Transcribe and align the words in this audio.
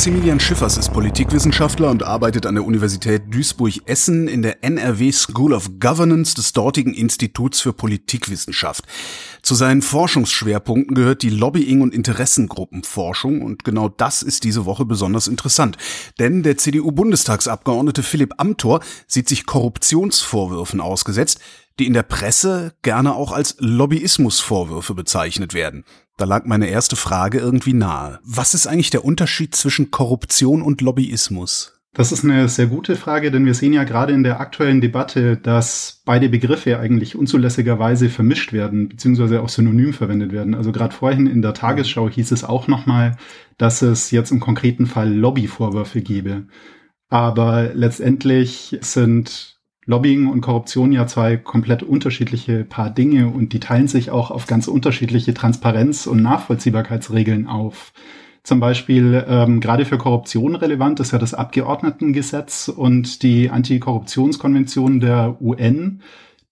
Maximilian 0.00 0.40
Schiffers 0.40 0.78
ist 0.78 0.94
Politikwissenschaftler 0.94 1.90
und 1.90 2.04
arbeitet 2.04 2.46
an 2.46 2.54
der 2.54 2.64
Universität 2.64 3.24
Duisburg-Essen 3.28 4.28
in 4.28 4.40
der 4.40 4.64
NRW 4.64 5.12
School 5.12 5.52
of 5.52 5.72
Governance 5.78 6.34
des 6.34 6.54
dortigen 6.54 6.94
Instituts 6.94 7.60
für 7.60 7.74
Politikwissenschaft. 7.74 8.86
Zu 9.42 9.54
seinen 9.54 9.82
Forschungsschwerpunkten 9.82 10.94
gehört 10.94 11.20
die 11.20 11.28
Lobbying- 11.28 11.82
und 11.82 11.92
Interessengruppenforschung 11.92 13.42
und 13.42 13.62
genau 13.62 13.90
das 13.90 14.22
ist 14.22 14.44
diese 14.44 14.64
Woche 14.64 14.86
besonders 14.86 15.28
interessant. 15.28 15.76
Denn 16.18 16.42
der 16.42 16.56
CDU-Bundestagsabgeordnete 16.56 18.02
Philipp 18.02 18.32
Amthor 18.38 18.80
sieht 19.06 19.28
sich 19.28 19.44
Korruptionsvorwürfen 19.44 20.80
ausgesetzt, 20.80 21.40
die 21.78 21.86
in 21.86 21.92
der 21.92 22.04
Presse 22.04 22.72
gerne 22.80 23.14
auch 23.14 23.32
als 23.32 23.56
Lobbyismusvorwürfe 23.58 24.94
bezeichnet 24.94 25.52
werden. 25.52 25.84
Da 26.20 26.26
lag 26.26 26.44
meine 26.44 26.68
erste 26.68 26.96
Frage 26.96 27.38
irgendwie 27.38 27.72
nahe. 27.72 28.18
Was 28.24 28.52
ist 28.52 28.66
eigentlich 28.66 28.90
der 28.90 29.06
Unterschied 29.06 29.54
zwischen 29.54 29.90
Korruption 29.90 30.60
und 30.60 30.82
Lobbyismus? 30.82 31.80
Das 31.94 32.12
ist 32.12 32.24
eine 32.24 32.46
sehr 32.46 32.66
gute 32.66 32.94
Frage, 32.96 33.30
denn 33.30 33.46
wir 33.46 33.54
sehen 33.54 33.72
ja 33.72 33.84
gerade 33.84 34.12
in 34.12 34.22
der 34.22 34.38
aktuellen 34.38 34.82
Debatte, 34.82 35.38
dass 35.38 36.02
beide 36.04 36.28
Begriffe 36.28 36.78
eigentlich 36.78 37.16
unzulässigerweise 37.16 38.10
vermischt 38.10 38.52
werden, 38.52 38.90
beziehungsweise 38.90 39.40
auch 39.40 39.48
synonym 39.48 39.94
verwendet 39.94 40.30
werden. 40.30 40.54
Also 40.54 40.72
gerade 40.72 40.94
vorhin 40.94 41.26
in 41.26 41.40
der 41.40 41.54
Tagesschau 41.54 42.10
hieß 42.10 42.32
es 42.32 42.44
auch 42.44 42.68
nochmal, 42.68 43.16
dass 43.56 43.80
es 43.80 44.10
jetzt 44.10 44.30
im 44.30 44.40
konkreten 44.40 44.84
Fall 44.84 45.10
Lobbyvorwürfe 45.10 46.02
gebe. 46.02 46.48
Aber 47.08 47.70
letztendlich 47.72 48.76
sind 48.82 49.58
Lobbying 49.90 50.28
und 50.28 50.40
Korruption 50.40 50.92
ja 50.92 51.08
zwei 51.08 51.36
komplett 51.36 51.82
unterschiedliche 51.82 52.64
Paar 52.64 52.90
Dinge 52.90 53.26
und 53.26 53.52
die 53.52 53.58
teilen 53.58 53.88
sich 53.88 54.10
auch 54.10 54.30
auf 54.30 54.46
ganz 54.46 54.68
unterschiedliche 54.68 55.34
Transparenz- 55.34 56.06
und 56.06 56.22
Nachvollziehbarkeitsregeln 56.22 57.48
auf. 57.48 57.92
Zum 58.44 58.60
Beispiel 58.60 59.24
ähm, 59.28 59.60
gerade 59.60 59.84
für 59.84 59.98
Korruption 59.98 60.54
relevant 60.54 61.00
ist 61.00 61.10
ja 61.10 61.18
das 61.18 61.34
Abgeordnetengesetz 61.34 62.68
und 62.68 63.24
die 63.24 63.50
Antikorruptionskonvention 63.50 65.00
der 65.00 65.36
UN, 65.42 66.02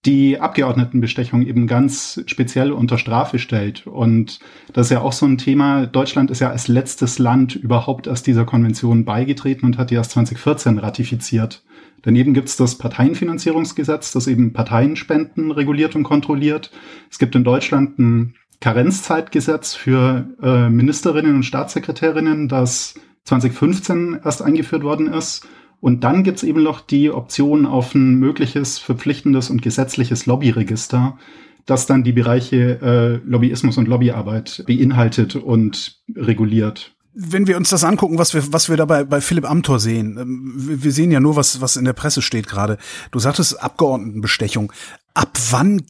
die 0.05 0.41
Abgeordnetenbestechung 0.41 1.43
eben 1.43 1.69
ganz 1.69 2.21
speziell 2.27 2.73
unter 2.73 2.99
Strafe 2.99 3.39
stellt. 3.39 3.87
Und 3.87 4.41
das 4.73 4.87
ist 4.89 4.91
ja 4.91 5.01
auch 5.01 5.13
so 5.13 5.27
ein 5.27 5.39
Thema. 5.39 5.87
Deutschland 5.87 6.33
ist 6.33 6.41
ja 6.41 6.51
als 6.51 6.67
letztes 6.67 7.21
Land 7.21 7.55
überhaupt 7.55 8.09
erst 8.09 8.27
dieser 8.27 8.45
Konvention 8.45 9.05
beigetreten 9.05 9.65
und 9.65 9.79
hat 9.79 9.91
die 9.91 9.95
erst 9.95 10.11
2014 10.11 10.79
ratifiziert. 10.79 11.63
Daneben 12.03 12.35
gibt 12.35 12.49
es 12.49 12.57
das 12.57 12.79
Parteienfinanzierungsgesetz, 12.79 14.13
das 14.13 14.27
eben 14.27 14.53
Parteienspenden 14.53 15.51
reguliert 15.51 15.97
und 15.97 16.05
kontrolliert. 16.05 16.71
Es 17.11 17.19
gibt 17.19 17.35
in 17.35 17.45
Deutschland 17.45 17.99
ein 17.99 18.35
Karenzzeitgesetz 18.61 19.75
für 19.75 20.29
äh, 20.43 20.69
Ministerinnen 20.69 21.37
und 21.37 21.43
Staatssekretärinnen, 21.45 22.49
das 22.49 22.95
2015 23.25 24.21
erst 24.25 24.43
eingeführt 24.43 24.83
worden 24.83 25.13
ist. 25.13 25.47
Und 25.81 26.03
dann 26.03 26.25
gibt 26.25 26.39
es 26.39 26.43
eben 26.43 26.63
noch 26.63 26.81
die 26.81 27.11
Option 27.11 27.67
auf 27.67 27.95
ein 27.95 28.15
mögliches 28.15 28.79
verpflichtendes 28.79 29.51
und 29.51 29.63
gesetzliches 29.63 30.27
Lobbyregister, 30.27 31.19
das 31.67 31.87
dann 31.87 32.03
die 32.03 32.13
Bereiche 32.13 32.81
äh, 32.83 33.29
Lobbyismus 33.29 33.79
und 33.79 33.87
Lobbyarbeit 33.87 34.65
beinhaltet 34.67 35.37
und 35.37 36.01
reguliert 36.17 36.97
wenn 37.15 37.47
wir 37.47 37.57
uns 37.57 37.71
das 37.71 37.85
angucken, 37.85 38.19
was 38.19 38.35
wir, 38.35 38.53
was 38.53 38.69
wir 38.69 38.77
da 38.77 38.85
bei, 38.85 39.05
bei 39.05 39.21
Philipp 39.21 39.49
Amthor 39.49 39.81
sehen, 39.81 40.19
ähm, 40.19 40.53
wir 40.57 40.93
sehen 40.93 41.11
ja 41.11 41.21
nur, 41.21 41.37
was, 41.37 41.61
was 41.61 41.77
in 41.77 41.85
der 41.85 41.93
Presse 41.93 42.23
steht 42.23 42.49
gerade. 42.49 42.79
Du 43.11 43.19
sagtest 43.19 43.63
Abgeordnetenbestechung. 43.63 44.73
Ab 45.15 45.37
wann, 45.51 45.83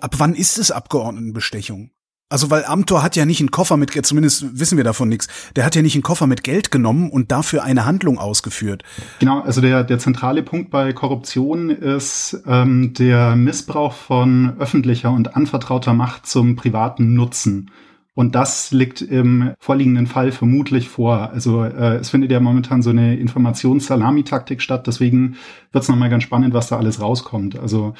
ab 0.00 0.14
wann 0.18 0.34
ist 0.34 0.58
es 0.58 0.70
Abgeordnetenbestechung? 0.70 1.90
Also, 2.28 2.50
weil 2.50 2.64
Amthor 2.64 3.04
hat 3.04 3.14
ja 3.14 3.24
nicht 3.24 3.38
einen 3.38 3.52
Koffer 3.52 3.76
mit, 3.76 4.04
zumindest 4.04 4.58
wissen 4.58 4.76
wir 4.76 4.82
davon 4.82 5.08
nichts, 5.08 5.28
der 5.54 5.64
hat 5.64 5.76
ja 5.76 5.82
nicht 5.82 5.94
einen 5.94 6.02
Koffer 6.02 6.26
mit 6.26 6.42
Geld 6.42 6.72
genommen 6.72 7.08
und 7.08 7.30
dafür 7.30 7.62
eine 7.62 7.86
Handlung 7.86 8.18
ausgeführt. 8.18 8.82
Genau, 9.20 9.42
also 9.42 9.60
der, 9.60 9.84
der 9.84 10.00
zentrale 10.00 10.42
Punkt 10.42 10.72
bei 10.72 10.92
Korruption 10.92 11.70
ist 11.70 12.42
ähm, 12.48 12.94
der 12.94 13.36
Missbrauch 13.36 13.92
von 13.92 14.56
öffentlicher 14.58 15.12
und 15.12 15.36
anvertrauter 15.36 15.92
Macht 15.92 16.26
zum 16.26 16.56
privaten 16.56 17.14
Nutzen. 17.14 17.70
Und 18.16 18.34
das 18.34 18.72
liegt 18.72 19.02
im 19.02 19.52
vorliegenden 19.58 20.06
Fall 20.06 20.32
vermutlich 20.32 20.88
vor. 20.88 21.30
Also 21.32 21.62
äh, 21.62 21.96
es 21.96 22.08
findet 22.08 22.30
ja 22.32 22.40
momentan 22.40 22.80
so 22.80 22.88
eine 22.88 23.14
Informationssalamitaktik 23.18 24.62
statt. 24.62 24.86
Deswegen 24.86 25.36
wird 25.70 25.84
es 25.84 25.90
nochmal 25.90 26.08
ganz 26.08 26.22
spannend, 26.22 26.54
was 26.54 26.68
da 26.68 26.78
alles 26.78 27.02
rauskommt. 27.02 27.58
Also 27.58 27.92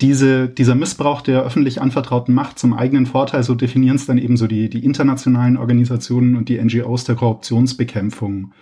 diese, 0.00 0.48
dieser 0.48 0.76
Missbrauch 0.76 1.20
der 1.20 1.42
öffentlich 1.42 1.82
anvertrauten 1.82 2.32
Macht 2.32 2.60
zum 2.60 2.74
eigenen 2.74 3.06
Vorteil, 3.06 3.42
so 3.42 3.56
definieren 3.56 3.96
es 3.96 4.06
dann 4.06 4.18
eben 4.18 4.36
so 4.36 4.46
die, 4.46 4.70
die 4.70 4.84
internationalen 4.84 5.56
Organisationen 5.56 6.36
und 6.36 6.48
die 6.48 6.62
NGOs 6.62 7.02
der 7.02 7.16
Korruptionsbekämpfung. 7.16 8.52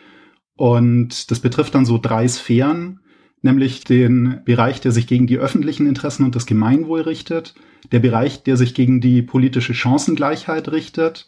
Und 0.56 1.30
das 1.30 1.40
betrifft 1.40 1.74
dann 1.74 1.84
so 1.84 1.98
drei 1.98 2.26
Sphären 2.26 3.00
nämlich 3.42 3.84
den 3.84 4.40
Bereich, 4.46 4.80
der 4.80 4.90
sich 4.90 5.06
gegen 5.06 5.26
die 5.26 5.36
öffentlichen 5.36 5.86
Interessen 5.86 6.24
und 6.24 6.34
das 6.34 6.46
Gemeinwohl 6.46 7.02
richtet, 7.02 7.54
der 7.92 8.00
Bereich, 8.00 8.42
der 8.42 8.56
sich 8.56 8.74
gegen 8.74 9.00
die 9.00 9.22
politische 9.22 9.74
Chancengleichheit 9.74 10.70
richtet 10.70 11.26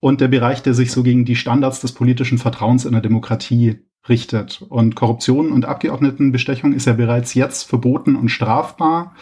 und 0.00 0.20
der 0.20 0.28
Bereich, 0.28 0.62
der 0.62 0.74
sich 0.74 0.92
so 0.92 1.02
gegen 1.02 1.24
die 1.24 1.36
Standards 1.36 1.80
des 1.80 1.92
politischen 1.92 2.38
Vertrauens 2.38 2.84
in 2.84 2.92
der 2.92 3.00
Demokratie 3.00 3.80
richtet. 4.08 4.62
Und 4.68 4.94
Korruption 4.94 5.52
und 5.52 5.64
Abgeordnetenbestechung 5.64 6.72
ist 6.72 6.86
ja 6.86 6.92
bereits 6.92 7.34
jetzt 7.34 7.64
verboten 7.68 8.16
und 8.16 8.28
strafbar. 8.28 9.14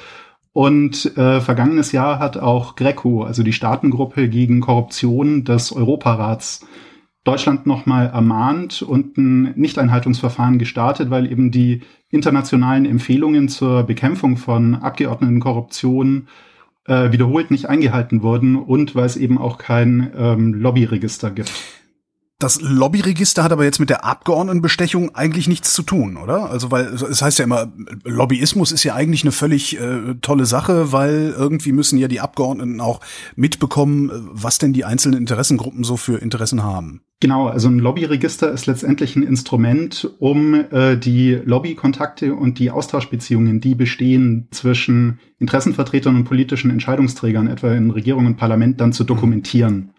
Und 0.52 1.16
äh, 1.16 1.40
vergangenes 1.40 1.92
Jahr 1.92 2.18
hat 2.18 2.38
auch 2.38 2.76
Greco, 2.76 3.24
also 3.24 3.42
die 3.42 3.52
Staatengruppe 3.52 4.28
gegen 4.28 4.60
Korruption 4.60 5.44
des 5.44 5.72
Europarats, 5.72 6.66
Deutschland 7.24 7.66
nochmal 7.66 8.06
ermahnt 8.06 8.82
und 8.82 9.18
ein 9.18 9.52
Nichteinhaltungsverfahren 9.56 10.58
gestartet, 10.58 11.10
weil 11.10 11.30
eben 11.30 11.50
die 11.50 11.82
internationalen 12.08 12.86
Empfehlungen 12.86 13.48
zur 13.48 13.82
Bekämpfung 13.82 14.36
von 14.36 14.76
Abgeordnetenkorruption 14.76 16.28
äh, 16.86 17.12
wiederholt 17.12 17.50
nicht 17.50 17.68
eingehalten 17.68 18.22
wurden 18.22 18.56
und 18.56 18.94
weil 18.94 19.06
es 19.06 19.16
eben 19.16 19.38
auch 19.38 19.58
kein 19.58 20.12
ähm, 20.16 20.54
Lobbyregister 20.54 21.30
gibt. 21.30 21.52
Das 22.38 22.60
Lobbyregister 22.60 23.42
hat 23.42 23.52
aber 23.52 23.64
jetzt 23.64 23.80
mit 23.80 23.88
der 23.88 24.04
Abgeordnetenbestechung 24.04 25.14
eigentlich 25.14 25.48
nichts 25.48 25.72
zu 25.72 25.82
tun, 25.82 26.18
oder? 26.18 26.50
Also 26.50 26.70
weil 26.70 26.84
es 26.88 27.22
heißt 27.22 27.38
ja 27.38 27.46
immer, 27.46 27.72
Lobbyismus 28.04 28.72
ist 28.72 28.84
ja 28.84 28.94
eigentlich 28.94 29.22
eine 29.22 29.32
völlig 29.32 29.80
äh, 29.80 30.16
tolle 30.20 30.44
Sache, 30.44 30.92
weil 30.92 31.34
irgendwie 31.34 31.72
müssen 31.72 31.98
ja 31.98 32.08
die 32.08 32.20
Abgeordneten 32.20 32.82
auch 32.82 33.00
mitbekommen, 33.36 34.10
was 34.32 34.58
denn 34.58 34.74
die 34.74 34.84
einzelnen 34.84 35.18
Interessengruppen 35.18 35.82
so 35.82 35.96
für 35.96 36.18
Interessen 36.18 36.62
haben. 36.62 37.00
Genau, 37.20 37.46
also 37.46 37.68
ein 37.68 37.78
Lobbyregister 37.78 38.52
ist 38.52 38.66
letztendlich 38.66 39.16
ein 39.16 39.22
Instrument, 39.22 40.10
um 40.18 40.52
äh, 40.52 40.98
die 40.98 41.40
Lobbykontakte 41.42 42.34
und 42.34 42.58
die 42.58 42.70
Austauschbeziehungen, 42.70 43.62
die 43.62 43.74
bestehen 43.74 44.48
zwischen 44.50 45.20
Interessenvertretern 45.38 46.14
und 46.14 46.24
politischen 46.24 46.70
Entscheidungsträgern, 46.70 47.46
etwa 47.46 47.72
in 47.72 47.90
Regierung 47.90 48.26
und 48.26 48.36
Parlament, 48.36 48.82
dann 48.82 48.92
zu 48.92 49.04
dokumentieren. 49.04 49.92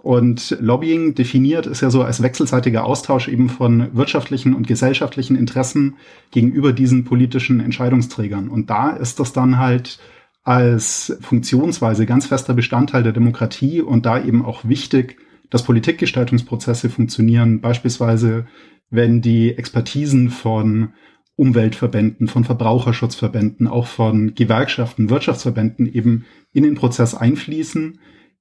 Und 0.00 0.56
Lobbying 0.60 1.14
definiert 1.16 1.66
ist 1.66 1.80
ja 1.80 1.90
so 1.90 2.02
als 2.02 2.22
wechselseitiger 2.22 2.84
Austausch 2.84 3.26
eben 3.26 3.48
von 3.48 3.94
wirtschaftlichen 3.96 4.54
und 4.54 4.68
gesellschaftlichen 4.68 5.36
Interessen 5.36 5.96
gegenüber 6.30 6.72
diesen 6.72 7.04
politischen 7.04 7.58
Entscheidungsträgern. 7.58 8.48
Und 8.48 8.70
da 8.70 8.90
ist 8.90 9.18
das 9.18 9.32
dann 9.32 9.58
halt 9.58 9.98
als 10.44 11.18
Funktionsweise 11.20 12.06
ganz 12.06 12.26
fester 12.26 12.54
Bestandteil 12.54 13.02
der 13.02 13.12
Demokratie 13.12 13.82
und 13.82 14.06
da 14.06 14.22
eben 14.22 14.44
auch 14.44 14.64
wichtig, 14.64 15.16
dass 15.50 15.64
Politikgestaltungsprozesse 15.64 16.90
funktionieren. 16.90 17.60
Beispielsweise, 17.60 18.46
wenn 18.90 19.20
die 19.20 19.58
Expertisen 19.58 20.30
von 20.30 20.92
Umweltverbänden, 21.34 22.28
von 22.28 22.44
Verbraucherschutzverbänden, 22.44 23.66
auch 23.66 23.86
von 23.86 24.34
Gewerkschaften, 24.34 25.10
Wirtschaftsverbänden 25.10 25.92
eben 25.92 26.24
in 26.52 26.62
den 26.62 26.76
Prozess 26.76 27.14
einfließen 27.14 27.98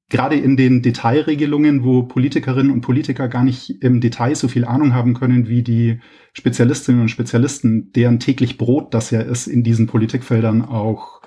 gerade 0.09 0.35
in 0.35 0.55
den 0.55 0.81
Detailregelungen, 0.81 1.83
wo 1.83 2.03
Politikerinnen 2.03 2.71
und 2.71 2.81
Politiker 2.81 3.27
gar 3.27 3.43
nicht 3.43 3.81
im 3.81 3.99
Detail 3.99 4.35
so 4.35 4.47
viel 4.47 4.65
Ahnung 4.65 4.93
haben 4.93 5.13
können 5.13 5.47
wie 5.47 5.63
die 5.63 5.99
Spezialistinnen 6.33 7.01
und 7.01 7.09
Spezialisten, 7.09 7.91
deren 7.93 8.19
täglich 8.19 8.57
Brot 8.57 8.93
das 8.93 9.11
ja 9.11 9.21
ist, 9.21 9.47
in 9.47 9.63
diesen 9.63 9.87
Politikfeldern 9.87 10.63
auch 10.63 11.21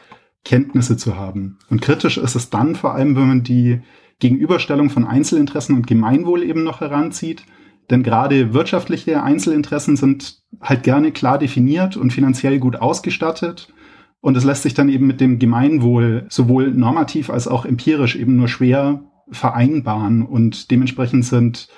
Kenntnisse 0.44 0.96
zu 0.96 1.16
haben. 1.16 1.58
Und 1.68 1.82
kritisch 1.82 2.16
ist 2.16 2.34
es 2.34 2.48
dann 2.48 2.74
vor 2.74 2.94
allem, 2.94 3.16
wenn 3.16 3.28
man 3.28 3.42
die 3.42 3.80
Gegenüberstellung 4.20 4.90
von 4.90 5.06
Einzelinteressen 5.06 5.74
und 5.74 5.86
Gemeinwohl 5.86 6.42
eben 6.42 6.62
noch 6.62 6.80
heranzieht. 6.80 7.44
Denn 7.90 8.02
gerade 8.02 8.54
wirtschaftliche 8.54 9.22
Einzelinteressen 9.22 9.96
sind 9.96 10.42
halt 10.60 10.84
gerne 10.84 11.10
klar 11.10 11.38
definiert 11.38 11.96
und 11.96 12.12
finanziell 12.12 12.58
gut 12.58 12.76
ausgestattet. 12.76 13.72
Und 14.20 14.36
es 14.36 14.44
lässt 14.44 14.62
sich 14.62 14.74
dann 14.74 14.88
eben 14.88 15.06
mit 15.06 15.20
dem 15.20 15.38
Gemeinwohl 15.38 16.26
sowohl 16.28 16.72
normativ 16.72 17.30
als 17.30 17.48
auch 17.48 17.64
empirisch 17.64 18.16
eben 18.16 18.36
nur 18.36 18.48
schwer 18.48 19.02
vereinbaren. 19.30 20.22
Und 20.22 20.70
dementsprechend 20.70 21.24
sind 21.24 21.68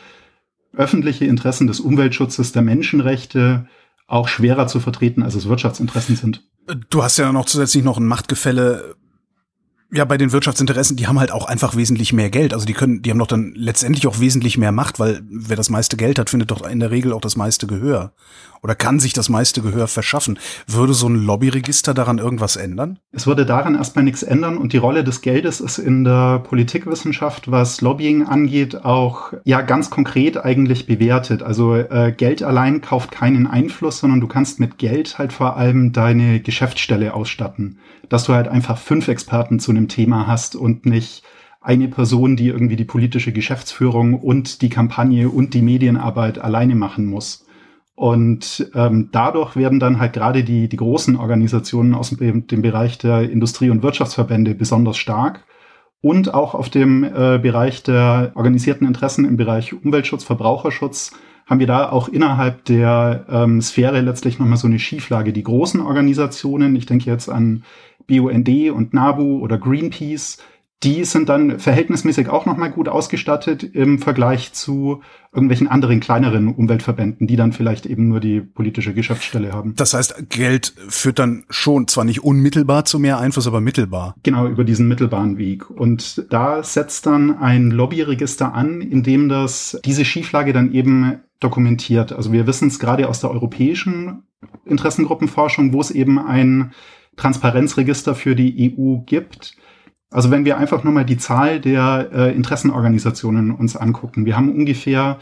öffentliche 0.74 1.26
Interessen 1.26 1.66
des 1.66 1.80
Umweltschutzes, 1.80 2.52
der 2.52 2.62
Menschenrechte 2.62 3.68
auch 4.06 4.28
schwerer 4.28 4.66
zu 4.66 4.80
vertreten, 4.80 5.22
als 5.22 5.34
es 5.34 5.48
Wirtschaftsinteressen 5.48 6.16
sind. 6.16 6.42
Du 6.90 7.02
hast 7.02 7.16
ja 7.18 7.32
noch 7.32 7.46
zusätzlich 7.46 7.84
noch 7.84 7.98
ein 7.98 8.06
Machtgefälle 8.06 8.94
Ja, 9.94 10.06
bei 10.06 10.16
den 10.16 10.32
Wirtschaftsinteressen, 10.32 10.96
die 10.96 11.06
haben 11.06 11.20
halt 11.20 11.32
auch 11.32 11.44
einfach 11.44 11.76
wesentlich 11.76 12.14
mehr 12.14 12.30
Geld. 12.30 12.54
Also 12.54 12.64
die 12.64 12.72
können, 12.72 13.02
die 13.02 13.10
haben 13.10 13.18
doch 13.18 13.26
dann 13.26 13.52
letztendlich 13.54 14.06
auch 14.06 14.20
wesentlich 14.20 14.56
mehr 14.56 14.72
Macht, 14.72 14.98
weil 14.98 15.20
wer 15.28 15.54
das 15.54 15.68
meiste 15.68 15.98
Geld 15.98 16.18
hat, 16.18 16.30
findet 16.30 16.50
doch 16.50 16.66
in 16.66 16.80
der 16.80 16.90
Regel 16.90 17.12
auch 17.12 17.20
das 17.20 17.36
meiste 17.36 17.66
Gehör. 17.66 18.14
Oder 18.62 18.74
kann 18.74 19.00
sich 19.00 19.12
das 19.12 19.28
meiste 19.28 19.60
Gehör 19.60 19.88
verschaffen. 19.88 20.38
Würde 20.66 20.94
so 20.94 21.08
ein 21.08 21.16
Lobbyregister 21.16 21.92
daran 21.92 22.16
irgendwas 22.16 22.56
ändern? 22.56 23.00
Es 23.10 23.26
würde 23.26 23.44
daran 23.44 23.74
erstmal 23.74 24.04
nichts 24.04 24.22
ändern 24.22 24.56
und 24.56 24.72
die 24.72 24.78
Rolle 24.78 25.04
des 25.04 25.20
Geldes 25.20 25.60
ist 25.60 25.76
in 25.76 26.04
der 26.04 26.38
Politikwissenschaft, 26.38 27.50
was 27.50 27.82
Lobbying 27.82 28.24
angeht, 28.24 28.86
auch 28.86 29.34
ja 29.44 29.60
ganz 29.60 29.90
konkret 29.90 30.42
eigentlich 30.42 30.86
bewertet. 30.86 31.42
Also 31.42 31.74
äh, 31.74 32.14
Geld 32.16 32.42
allein 32.42 32.80
kauft 32.80 33.10
keinen 33.10 33.46
Einfluss, 33.46 33.98
sondern 33.98 34.20
du 34.20 34.26
kannst 34.26 34.58
mit 34.58 34.78
Geld 34.78 35.18
halt 35.18 35.34
vor 35.34 35.58
allem 35.58 35.92
deine 35.92 36.40
Geschäftsstelle 36.40 37.12
ausstatten 37.12 37.78
dass 38.12 38.24
du 38.24 38.34
halt 38.34 38.46
einfach 38.46 38.76
fünf 38.76 39.08
Experten 39.08 39.58
zu 39.58 39.70
einem 39.70 39.81
Thema 39.88 40.26
hast 40.26 40.56
und 40.56 40.86
nicht 40.86 41.22
eine 41.60 41.88
Person, 41.88 42.36
die 42.36 42.48
irgendwie 42.48 42.76
die 42.76 42.84
politische 42.84 43.32
Geschäftsführung 43.32 44.14
und 44.14 44.62
die 44.62 44.68
Kampagne 44.68 45.28
und 45.28 45.54
die 45.54 45.62
Medienarbeit 45.62 46.38
alleine 46.38 46.74
machen 46.74 47.06
muss. 47.06 47.46
Und 47.94 48.70
ähm, 48.74 49.10
dadurch 49.12 49.54
werden 49.54 49.78
dann 49.78 50.00
halt 50.00 50.14
gerade 50.14 50.44
die, 50.44 50.68
die 50.68 50.76
großen 50.76 51.16
Organisationen 51.16 51.94
aus 51.94 52.10
dem, 52.10 52.46
dem 52.46 52.62
Bereich 52.62 52.98
der 52.98 53.30
Industrie- 53.30 53.70
und 53.70 53.82
Wirtschaftsverbände 53.82 54.54
besonders 54.54 54.96
stark. 54.96 55.44
Und 56.00 56.34
auch 56.34 56.54
auf 56.54 56.68
dem 56.68 57.04
äh, 57.04 57.38
Bereich 57.38 57.84
der 57.84 58.32
organisierten 58.34 58.88
Interessen 58.88 59.24
im 59.24 59.36
Bereich 59.36 59.72
Umweltschutz, 59.72 60.24
Verbraucherschutz 60.24 61.12
haben 61.46 61.60
wir 61.60 61.66
da 61.66 61.90
auch 61.90 62.08
innerhalb 62.08 62.64
der 62.64 63.26
ähm, 63.28 63.60
Sphäre 63.60 64.00
letztlich 64.00 64.38
nochmal 64.38 64.56
so 64.56 64.66
eine 64.66 64.78
Schieflage. 64.78 65.32
Die 65.32 65.42
großen 65.42 65.80
Organisationen, 65.80 66.74
ich 66.74 66.86
denke 66.86 67.10
jetzt 67.10 67.28
an 67.28 67.62
BUND 68.06 68.48
und 68.70 68.94
NABU 68.94 69.40
oder 69.40 69.58
Greenpeace, 69.58 70.38
die 70.82 71.04
sind 71.04 71.28
dann 71.28 71.60
verhältnismäßig 71.60 72.28
auch 72.28 72.44
nochmal 72.44 72.70
gut 72.70 72.88
ausgestattet 72.88 73.62
im 73.62 73.98
Vergleich 74.00 74.52
zu 74.52 75.00
irgendwelchen 75.32 75.68
anderen 75.68 76.00
kleineren 76.00 76.48
Umweltverbänden, 76.48 77.26
die 77.26 77.36
dann 77.36 77.52
vielleicht 77.52 77.86
eben 77.86 78.08
nur 78.08 78.20
die 78.20 78.40
politische 78.40 78.92
Geschäftsstelle 78.92 79.52
haben. 79.52 79.74
Das 79.76 79.94
heißt, 79.94 80.28
Geld 80.28 80.74
führt 80.88 81.18
dann 81.20 81.44
schon 81.48 81.86
zwar 81.86 82.04
nicht 82.04 82.24
unmittelbar 82.24 82.84
zu 82.84 82.98
mehr 82.98 83.18
Einfluss, 83.18 83.46
aber 83.46 83.60
mittelbar. 83.60 84.16
Genau, 84.24 84.48
über 84.48 84.64
diesen 84.64 84.88
mittelbaren 84.88 85.38
Weg. 85.38 85.70
Und 85.70 86.26
da 86.30 86.62
setzt 86.64 87.06
dann 87.06 87.38
ein 87.38 87.70
Lobbyregister 87.70 88.52
an, 88.52 88.80
in 88.80 89.02
dem 89.04 89.28
das 89.28 89.78
diese 89.84 90.04
Schieflage 90.04 90.52
dann 90.52 90.72
eben 90.72 91.20
dokumentiert. 91.38 92.12
Also 92.12 92.32
wir 92.32 92.46
wissen 92.46 92.68
es 92.68 92.78
gerade 92.78 93.08
aus 93.08 93.20
der 93.20 93.30
europäischen 93.30 94.24
Interessengruppenforschung, 94.64 95.72
wo 95.72 95.80
es 95.80 95.90
eben 95.90 96.18
ein 96.18 96.72
Transparenzregister 97.16 98.14
für 98.14 98.34
die 98.34 98.74
EU 98.76 98.98
gibt. 99.04 99.56
Also 100.10 100.30
wenn 100.30 100.44
wir 100.44 100.58
einfach 100.58 100.84
nur 100.84 100.92
mal 100.92 101.04
die 101.04 101.16
Zahl 101.16 101.60
der 101.60 102.10
äh, 102.12 102.34
Interessenorganisationen 102.34 103.50
uns 103.50 103.76
angucken. 103.76 104.26
Wir 104.26 104.36
haben 104.36 104.50
ungefähr 104.50 105.18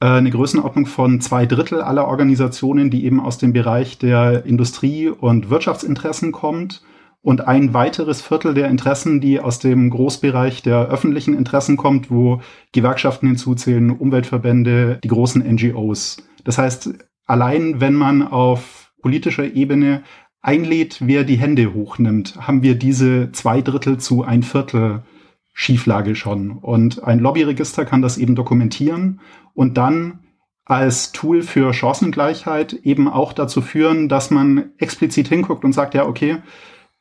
äh, 0.00 0.06
eine 0.06 0.30
Größenordnung 0.30 0.86
von 0.86 1.20
zwei 1.20 1.46
Drittel 1.46 1.80
aller 1.80 2.06
Organisationen, 2.06 2.90
die 2.90 3.04
eben 3.04 3.20
aus 3.20 3.38
dem 3.38 3.52
Bereich 3.52 3.98
der 3.98 4.44
Industrie- 4.44 5.08
und 5.08 5.50
Wirtschaftsinteressen 5.50 6.32
kommt 6.32 6.82
und 7.22 7.46
ein 7.46 7.74
weiteres 7.74 8.22
Viertel 8.22 8.54
der 8.54 8.68
Interessen, 8.68 9.20
die 9.20 9.40
aus 9.40 9.58
dem 9.58 9.90
Großbereich 9.90 10.62
der 10.62 10.88
öffentlichen 10.88 11.34
Interessen 11.36 11.76
kommt, 11.76 12.10
wo 12.10 12.40
Gewerkschaften 12.72 13.26
hinzuzählen, 13.26 13.90
Umweltverbände, 13.90 14.98
die 15.04 15.08
großen 15.08 15.42
NGOs. 15.42 16.18
Das 16.44 16.56
heißt, 16.56 16.94
allein 17.26 17.80
wenn 17.80 17.94
man 17.94 18.26
auf 18.26 18.92
politischer 19.02 19.44
Ebene 19.54 20.02
einlädt, 20.42 20.98
wer 21.00 21.24
die 21.24 21.38
Hände 21.38 21.74
hochnimmt, 21.74 22.36
haben 22.46 22.62
wir 22.62 22.74
diese 22.74 23.32
zwei 23.32 23.60
Drittel 23.60 23.98
zu 23.98 24.24
ein 24.24 24.42
Viertel 24.42 25.02
Schieflage 25.52 26.14
schon. 26.14 26.52
Und 26.52 27.04
ein 27.04 27.18
Lobbyregister 27.18 27.84
kann 27.84 28.02
das 28.02 28.16
eben 28.16 28.34
dokumentieren 28.34 29.20
und 29.54 29.76
dann 29.76 30.20
als 30.64 31.12
Tool 31.12 31.42
für 31.42 31.74
Chancengleichheit 31.74 32.72
eben 32.72 33.08
auch 33.08 33.32
dazu 33.32 33.60
führen, 33.60 34.08
dass 34.08 34.30
man 34.30 34.70
explizit 34.78 35.28
hinguckt 35.28 35.64
und 35.64 35.72
sagt, 35.72 35.94
ja, 35.94 36.06
okay, 36.06 36.38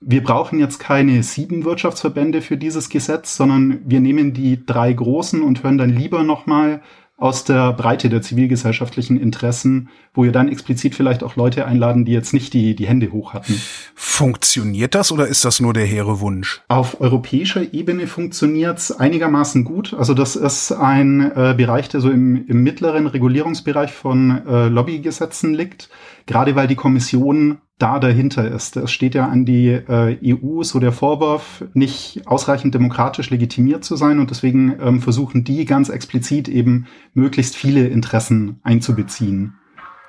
wir 0.01 0.23
brauchen 0.23 0.59
jetzt 0.59 0.79
keine 0.79 1.21
sieben 1.23 1.65
Wirtschaftsverbände 1.65 2.41
für 2.41 2.57
dieses 2.57 2.89
Gesetz, 2.89 3.35
sondern 3.35 3.81
wir 3.85 3.99
nehmen 3.99 4.33
die 4.33 4.65
drei 4.65 4.91
großen 4.91 5.41
und 5.41 5.63
hören 5.63 5.77
dann 5.77 5.89
lieber 5.89 6.23
nochmal 6.23 6.81
aus 7.19 7.43
der 7.43 7.73
Breite 7.73 8.09
der 8.09 8.21
zivilgesellschaftlichen 8.21 9.19
Interessen, 9.19 9.89
wo 10.13 10.23
ihr 10.23 10.31
dann 10.31 10.47
explizit 10.47 10.95
vielleicht 10.95 11.23
auch 11.23 11.35
Leute 11.35 11.65
einladen, 11.65 12.05
die 12.05 12.13
jetzt 12.13 12.33
nicht 12.33 12.53
die, 12.53 12.75
die 12.75 12.87
Hände 12.87 13.11
hoch 13.11 13.33
hatten. 13.33 13.59
Funktioniert 13.93 14.95
das 14.95 15.11
oder 15.11 15.27
ist 15.27 15.43
das 15.45 15.59
nur 15.59 15.73
der 15.73 15.85
hehre 15.85 16.19
Wunsch? 16.21 16.61
Auf 16.69 17.01
europäischer 17.01 17.73
Ebene 17.73 18.07
funktioniert's 18.07 18.91
einigermaßen 18.91 19.65
gut. 19.65 19.93
Also 19.93 20.13
das 20.13 20.35
ist 20.35 20.71
ein 20.71 21.31
äh, 21.35 21.53
Bereich, 21.55 21.89
der 21.89 21.99
so 21.99 22.09
im, 22.09 22.47
im 22.47 22.63
mittleren 22.63 23.07
Regulierungsbereich 23.07 23.91
von 23.91 24.45
äh, 24.47 24.67
Lobbygesetzen 24.67 25.53
liegt, 25.53 25.89
gerade 26.25 26.55
weil 26.55 26.67
die 26.67 26.75
Kommission 26.75 27.59
da 27.79 27.97
dahinter 27.99 28.49
ist. 28.49 28.77
Es 28.77 28.91
steht 28.91 29.15
ja 29.15 29.27
an 29.27 29.45
die 29.45 29.69
äh, 29.69 30.17
EU 30.23 30.63
so 30.63 30.79
der 30.79 30.91
Vorwurf, 30.91 31.63
nicht 31.73 32.21
ausreichend 32.25 32.75
demokratisch 32.75 33.29
legitimiert 33.29 33.83
zu 33.83 33.95
sein 33.95 34.19
und 34.19 34.29
deswegen 34.29 34.75
ähm, 34.81 35.01
versuchen 35.01 35.43
die 35.43 35.65
ganz 35.65 35.89
explizit 35.89 36.49
eben 36.49 36.87
möglichst 37.13 37.55
viele 37.55 37.87
Interessen 37.87 38.59
einzubeziehen. 38.63 39.55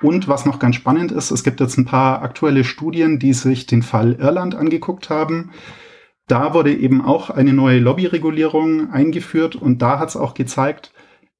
Und 0.01 0.27
was 0.27 0.45
noch 0.45 0.59
ganz 0.59 0.75
spannend 0.75 1.11
ist, 1.11 1.31
es 1.31 1.43
gibt 1.43 1.59
jetzt 1.59 1.77
ein 1.77 1.85
paar 1.85 2.21
aktuelle 2.21 2.63
Studien, 2.63 3.19
die 3.19 3.33
sich 3.33 3.67
den 3.67 3.83
Fall 3.83 4.13
Irland 4.13 4.55
angeguckt 4.55 5.09
haben. 5.09 5.51
Da 6.27 6.53
wurde 6.53 6.75
eben 6.75 7.01
auch 7.03 7.29
eine 7.29 7.53
neue 7.53 7.79
Lobbyregulierung 7.79 8.91
eingeführt 8.91 9.55
und 9.55 9.81
da 9.81 9.99
hat 9.99 10.09
es 10.09 10.17
auch 10.17 10.33
gezeigt, 10.33 10.91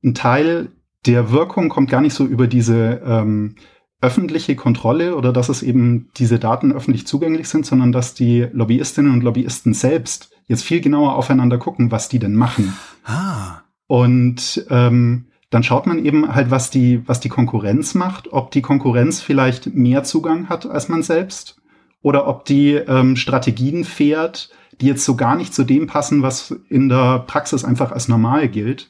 ein 0.03 0.13
Teil 0.13 0.69
der 1.05 1.31
Wirkung 1.31 1.69
kommt 1.69 1.89
gar 1.89 2.01
nicht 2.01 2.13
so 2.13 2.25
über 2.25 2.47
diese 2.47 3.01
ähm, 3.03 3.55
öffentliche 4.01 4.55
Kontrolle 4.55 5.15
oder 5.15 5.31
dass 5.31 5.49
es 5.49 5.61
eben 5.61 6.09
diese 6.17 6.39
Daten 6.39 6.71
öffentlich 6.71 7.05
zugänglich 7.05 7.47
sind, 7.47 7.65
sondern 7.65 7.91
dass 7.91 8.13
die 8.13 8.47
Lobbyistinnen 8.51 9.13
und 9.13 9.23
Lobbyisten 9.23 9.73
selbst 9.73 10.31
jetzt 10.47 10.63
viel 10.63 10.81
genauer 10.81 11.15
aufeinander 11.15 11.57
gucken, 11.57 11.91
was 11.91 12.09
die 12.09 12.19
denn 12.19 12.35
machen. 12.35 12.73
Ah. 13.05 13.61
Und 13.87 14.65
ähm, 14.69 15.25
dann 15.51 15.63
schaut 15.63 15.85
man 15.85 16.03
eben 16.03 16.33
halt, 16.33 16.49
was 16.49 16.71
die, 16.71 17.07
was 17.07 17.19
die 17.19 17.29
Konkurrenz 17.29 17.93
macht, 17.93 18.31
ob 18.31 18.51
die 18.51 18.61
Konkurrenz 18.61 19.21
vielleicht 19.21 19.75
mehr 19.75 20.03
Zugang 20.03 20.49
hat 20.49 20.65
als 20.65 20.89
man 20.89 21.03
selbst 21.03 21.61
oder 22.01 22.27
ob 22.27 22.45
die 22.45 22.73
ähm, 22.73 23.15
Strategien 23.15 23.83
fährt, 23.83 24.49
die 24.79 24.87
jetzt 24.87 25.05
so 25.05 25.15
gar 25.15 25.35
nicht 25.35 25.53
zu 25.53 25.63
dem 25.63 25.87
passen, 25.87 26.23
was 26.23 26.55
in 26.69 26.89
der 26.89 27.19
Praxis 27.27 27.63
einfach 27.63 27.91
als 27.91 28.07
normal 28.07 28.47
gilt. 28.47 28.89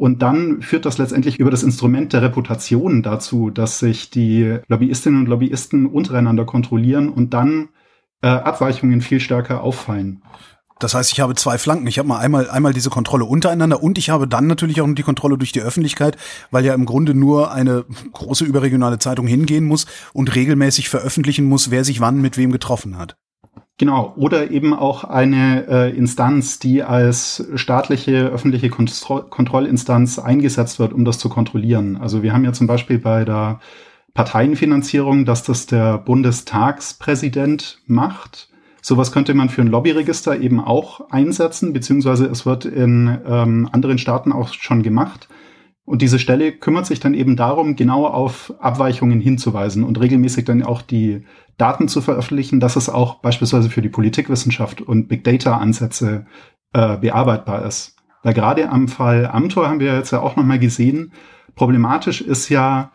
Und 0.00 0.22
dann 0.22 0.62
führt 0.62 0.86
das 0.86 0.96
letztendlich 0.96 1.38
über 1.38 1.50
das 1.50 1.62
Instrument 1.62 2.14
der 2.14 2.22
Reputation 2.22 3.02
dazu, 3.02 3.50
dass 3.50 3.80
sich 3.80 4.08
die 4.08 4.56
Lobbyistinnen 4.66 5.20
und 5.20 5.26
Lobbyisten 5.26 5.84
untereinander 5.84 6.46
kontrollieren 6.46 7.10
und 7.10 7.34
dann 7.34 7.68
äh, 8.22 8.28
Abweichungen 8.28 9.02
viel 9.02 9.20
stärker 9.20 9.62
auffallen. 9.62 10.22
Das 10.78 10.94
heißt, 10.94 11.12
ich 11.12 11.20
habe 11.20 11.34
zwei 11.34 11.58
Flanken. 11.58 11.86
Ich 11.86 11.98
habe 11.98 12.08
mal 12.08 12.18
einmal, 12.18 12.48
einmal 12.48 12.72
diese 12.72 12.88
Kontrolle 12.88 13.26
untereinander 13.26 13.82
und 13.82 13.98
ich 13.98 14.08
habe 14.08 14.26
dann 14.26 14.46
natürlich 14.46 14.80
auch 14.80 14.86
noch 14.86 14.94
die 14.94 15.02
Kontrolle 15.02 15.36
durch 15.36 15.52
die 15.52 15.60
Öffentlichkeit, 15.60 16.16
weil 16.50 16.64
ja 16.64 16.72
im 16.72 16.86
Grunde 16.86 17.12
nur 17.12 17.52
eine 17.52 17.84
große 18.14 18.46
überregionale 18.46 18.98
Zeitung 18.98 19.26
hingehen 19.26 19.66
muss 19.66 19.84
und 20.14 20.34
regelmäßig 20.34 20.88
veröffentlichen 20.88 21.44
muss, 21.44 21.70
wer 21.70 21.84
sich 21.84 22.00
wann 22.00 22.22
mit 22.22 22.38
wem 22.38 22.52
getroffen 22.52 22.96
hat. 22.96 23.18
Genau, 23.80 24.12
oder 24.14 24.50
eben 24.50 24.74
auch 24.74 25.04
eine 25.04 25.66
äh, 25.66 25.96
Instanz, 25.96 26.58
die 26.58 26.82
als 26.82 27.48
staatliche 27.54 28.26
öffentliche 28.26 28.68
Kontro 28.68 29.22
Kontrollinstanz 29.22 30.18
eingesetzt 30.18 30.78
wird, 30.78 30.92
um 30.92 31.06
das 31.06 31.18
zu 31.18 31.30
kontrollieren. 31.30 31.96
Also 31.96 32.22
wir 32.22 32.34
haben 32.34 32.44
ja 32.44 32.52
zum 32.52 32.66
Beispiel 32.66 32.98
bei 32.98 33.24
der 33.24 33.58
Parteienfinanzierung, 34.12 35.24
dass 35.24 35.44
das 35.44 35.64
der 35.64 35.96
Bundestagspräsident 35.96 37.80
macht. 37.86 38.50
Sowas 38.82 39.12
könnte 39.12 39.32
man 39.32 39.48
für 39.48 39.62
ein 39.62 39.68
Lobbyregister 39.68 40.38
eben 40.38 40.60
auch 40.60 41.08
einsetzen, 41.08 41.72
beziehungsweise 41.72 42.26
es 42.26 42.44
wird 42.44 42.66
in 42.66 43.18
ähm, 43.26 43.66
anderen 43.72 43.96
Staaten 43.96 44.32
auch 44.32 44.52
schon 44.52 44.82
gemacht. 44.82 45.30
Und 45.86 46.02
diese 46.02 46.18
Stelle 46.18 46.52
kümmert 46.52 46.84
sich 46.84 47.00
dann 47.00 47.14
eben 47.14 47.34
darum, 47.34 47.76
genau 47.76 48.06
auf 48.06 48.52
Abweichungen 48.60 49.20
hinzuweisen 49.20 49.84
und 49.84 49.98
regelmäßig 49.98 50.44
dann 50.44 50.62
auch 50.62 50.82
die 50.82 51.24
Daten 51.60 51.88
zu 51.88 52.00
veröffentlichen, 52.00 52.60
dass 52.60 52.76
es 52.76 52.88
auch 52.88 53.16
beispielsweise 53.16 53.70
für 53.70 53.82
die 53.82 53.88
Politikwissenschaft 53.88 54.80
und 54.80 55.08
Big 55.08 55.24
Data 55.24 55.56
Ansätze 55.56 56.26
äh, 56.72 56.96
bearbeitbar 56.96 57.64
ist. 57.64 57.96
Weil 58.22 58.34
gerade 58.34 58.68
am 58.68 58.88
Fall 58.88 59.26
Amtor 59.26 59.68
haben 59.68 59.80
wir 59.80 59.94
jetzt 59.94 60.10
ja 60.10 60.20
auch 60.20 60.36
nochmal 60.36 60.58
gesehen, 60.58 61.12
problematisch 61.54 62.20
ist 62.20 62.48
ja, 62.48 62.92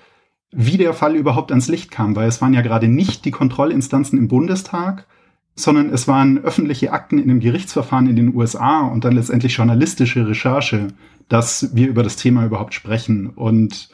wie 0.51 0.77
der 0.77 0.93
Fall 0.93 1.15
überhaupt 1.15 1.51
ans 1.51 1.67
Licht 1.67 1.91
kam, 1.91 2.15
weil 2.15 2.27
es 2.27 2.41
waren 2.41 2.53
ja 2.53 2.61
gerade 2.61 2.87
nicht 2.87 3.25
die 3.25 3.31
Kontrollinstanzen 3.31 4.17
im 4.17 4.27
Bundestag, 4.27 5.07
sondern 5.55 5.89
es 5.89 6.07
waren 6.07 6.37
öffentliche 6.37 6.91
Akten 6.91 7.17
in 7.17 7.29
einem 7.29 7.39
Gerichtsverfahren 7.39 8.07
in 8.07 8.15
den 8.15 8.35
USA 8.35 8.81
und 8.81 9.05
dann 9.05 9.15
letztendlich 9.15 9.55
journalistische 9.55 10.27
Recherche, 10.27 10.87
dass 11.29 11.75
wir 11.75 11.87
über 11.87 12.03
das 12.03 12.17
Thema 12.17 12.45
überhaupt 12.45 12.73
sprechen. 12.73 13.29
Und 13.29 13.89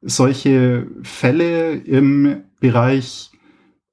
solche 0.00 0.86
Fälle 1.02 1.72
im 1.72 2.44
Bereich 2.60 3.31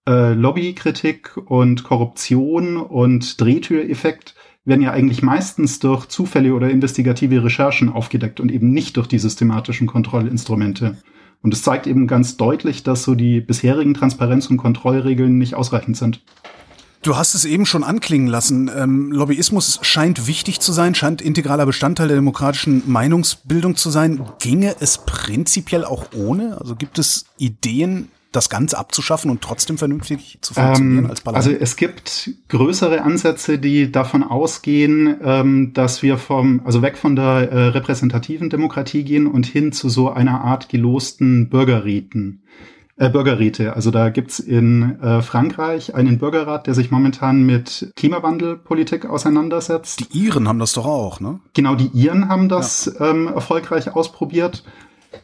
äh, 0.10 0.34
Lobbykritik 0.34 1.38
und 1.46 1.84
Korruption 1.84 2.78
und 2.78 3.40
Drehtüreffekt 3.40 4.34
werden 4.66 4.82
ja 4.82 4.92
eigentlich 4.92 5.22
meistens 5.22 5.78
durch 5.78 6.08
Zufälle 6.08 6.56
oder 6.56 6.70
investigative 6.70 7.44
Recherchen 7.44 7.90
aufgedeckt 7.90 8.40
und 8.40 8.52
eben 8.52 8.72
nicht 8.72 8.98
durch 8.98 9.06
die 9.06 9.20
systematischen 9.20 9.86
Kontrollinstrumente. 9.86 10.98
Und 11.44 11.54
es 11.54 11.62
zeigt 11.62 11.86
eben 11.86 12.08
ganz 12.08 12.38
deutlich, 12.38 12.82
dass 12.82 13.04
so 13.04 13.14
die 13.14 13.40
bisherigen 13.40 13.94
Transparenz- 13.94 14.48
und 14.48 14.58
Kontrollregeln 14.58 15.38
nicht 15.38 15.54
ausreichend 15.54 15.96
sind. 15.96 16.22
Du 17.04 17.16
hast 17.16 17.36
es 17.36 17.46
eben 17.46 17.68
schon 17.68 17.84
anklingen 17.84 18.28
lassen. 18.28 18.70
Ähm, 18.76 19.12
Lobbyismus 19.12 19.80
scheint 19.84 20.26
wichtig 20.26 20.60
zu 20.60 20.74
sein, 20.74 20.96
scheint 20.96 21.22
integraler 21.22 21.68
Bestandteil 21.68 22.08
der 22.08 22.18
demokratischen 22.18 22.82
Meinungsbildung 22.88 23.76
zu 23.76 23.92
sein. 23.92 24.22
Ginge 24.40 24.76
es 24.80 24.98
prinzipiell 25.06 25.86
auch 25.86 26.08
ohne? 26.14 26.58
Also 26.60 26.76
gibt 26.76 26.98
es 26.98 27.26
Ideen, 27.38 28.10
das 28.32 28.50
Ganze 28.50 28.78
abzuschaffen 28.78 29.32
und 29.32 29.42
trotzdem 29.42 29.78
vernünftig 29.78 30.38
zu 30.42 30.54
funktionieren 30.54 31.06
ähm, 31.06 31.10
als 31.10 31.22
Parlament? 31.22 31.48
Also 31.48 31.64
es 31.64 31.76
gibt 31.76 32.32
größere 32.50 33.02
Ansätze, 33.02 33.58
die 33.58 33.92
davon 33.92 34.24
ausgehen, 34.24 35.18
ähm, 35.24 35.74
dass 35.74 36.04
wir 36.04 36.18
vom, 36.18 36.62
also 36.66 36.82
weg 36.82 36.98
von 36.98 37.16
der 37.16 37.52
äh, 37.52 37.68
repräsentativen 37.70 38.50
Demokratie 38.50 39.04
gehen 39.04 39.28
und 39.28 39.46
hin 39.46 39.72
zu 39.72 39.90
so 39.90 40.10
einer 40.10 40.42
Art 40.42 40.70
gelosten 40.70 41.50
Bürgerräten 41.50 42.44
äh, 43.00 43.10
Bürgerräte. 43.10 43.76
Also 43.76 43.92
da 43.92 44.10
gibt's 44.10 44.40
in 44.40 45.00
äh, 45.02 45.22
Frankreich 45.22 45.96
einen 45.96 46.20
Bürgerrat, 46.20 46.68
der 46.68 46.74
sich 46.74 46.92
momentan 46.92 47.44
mit 47.44 47.92
Klimawandelpolitik 47.96 49.06
auseinandersetzt. 49.06 50.02
Die 50.14 50.26
Iren 50.26 50.48
haben 50.48 50.60
das 50.60 50.74
doch 50.74 50.86
auch, 50.86 51.20
ne? 51.20 51.40
Genau, 51.54 51.76
die 51.76 51.90
Iren 51.94 52.28
haben 52.28 52.50
das 52.50 52.94
ja. 53.00 53.10
ähm, 53.10 53.28
erfolgreich 53.28 53.96
ausprobiert. 53.96 54.64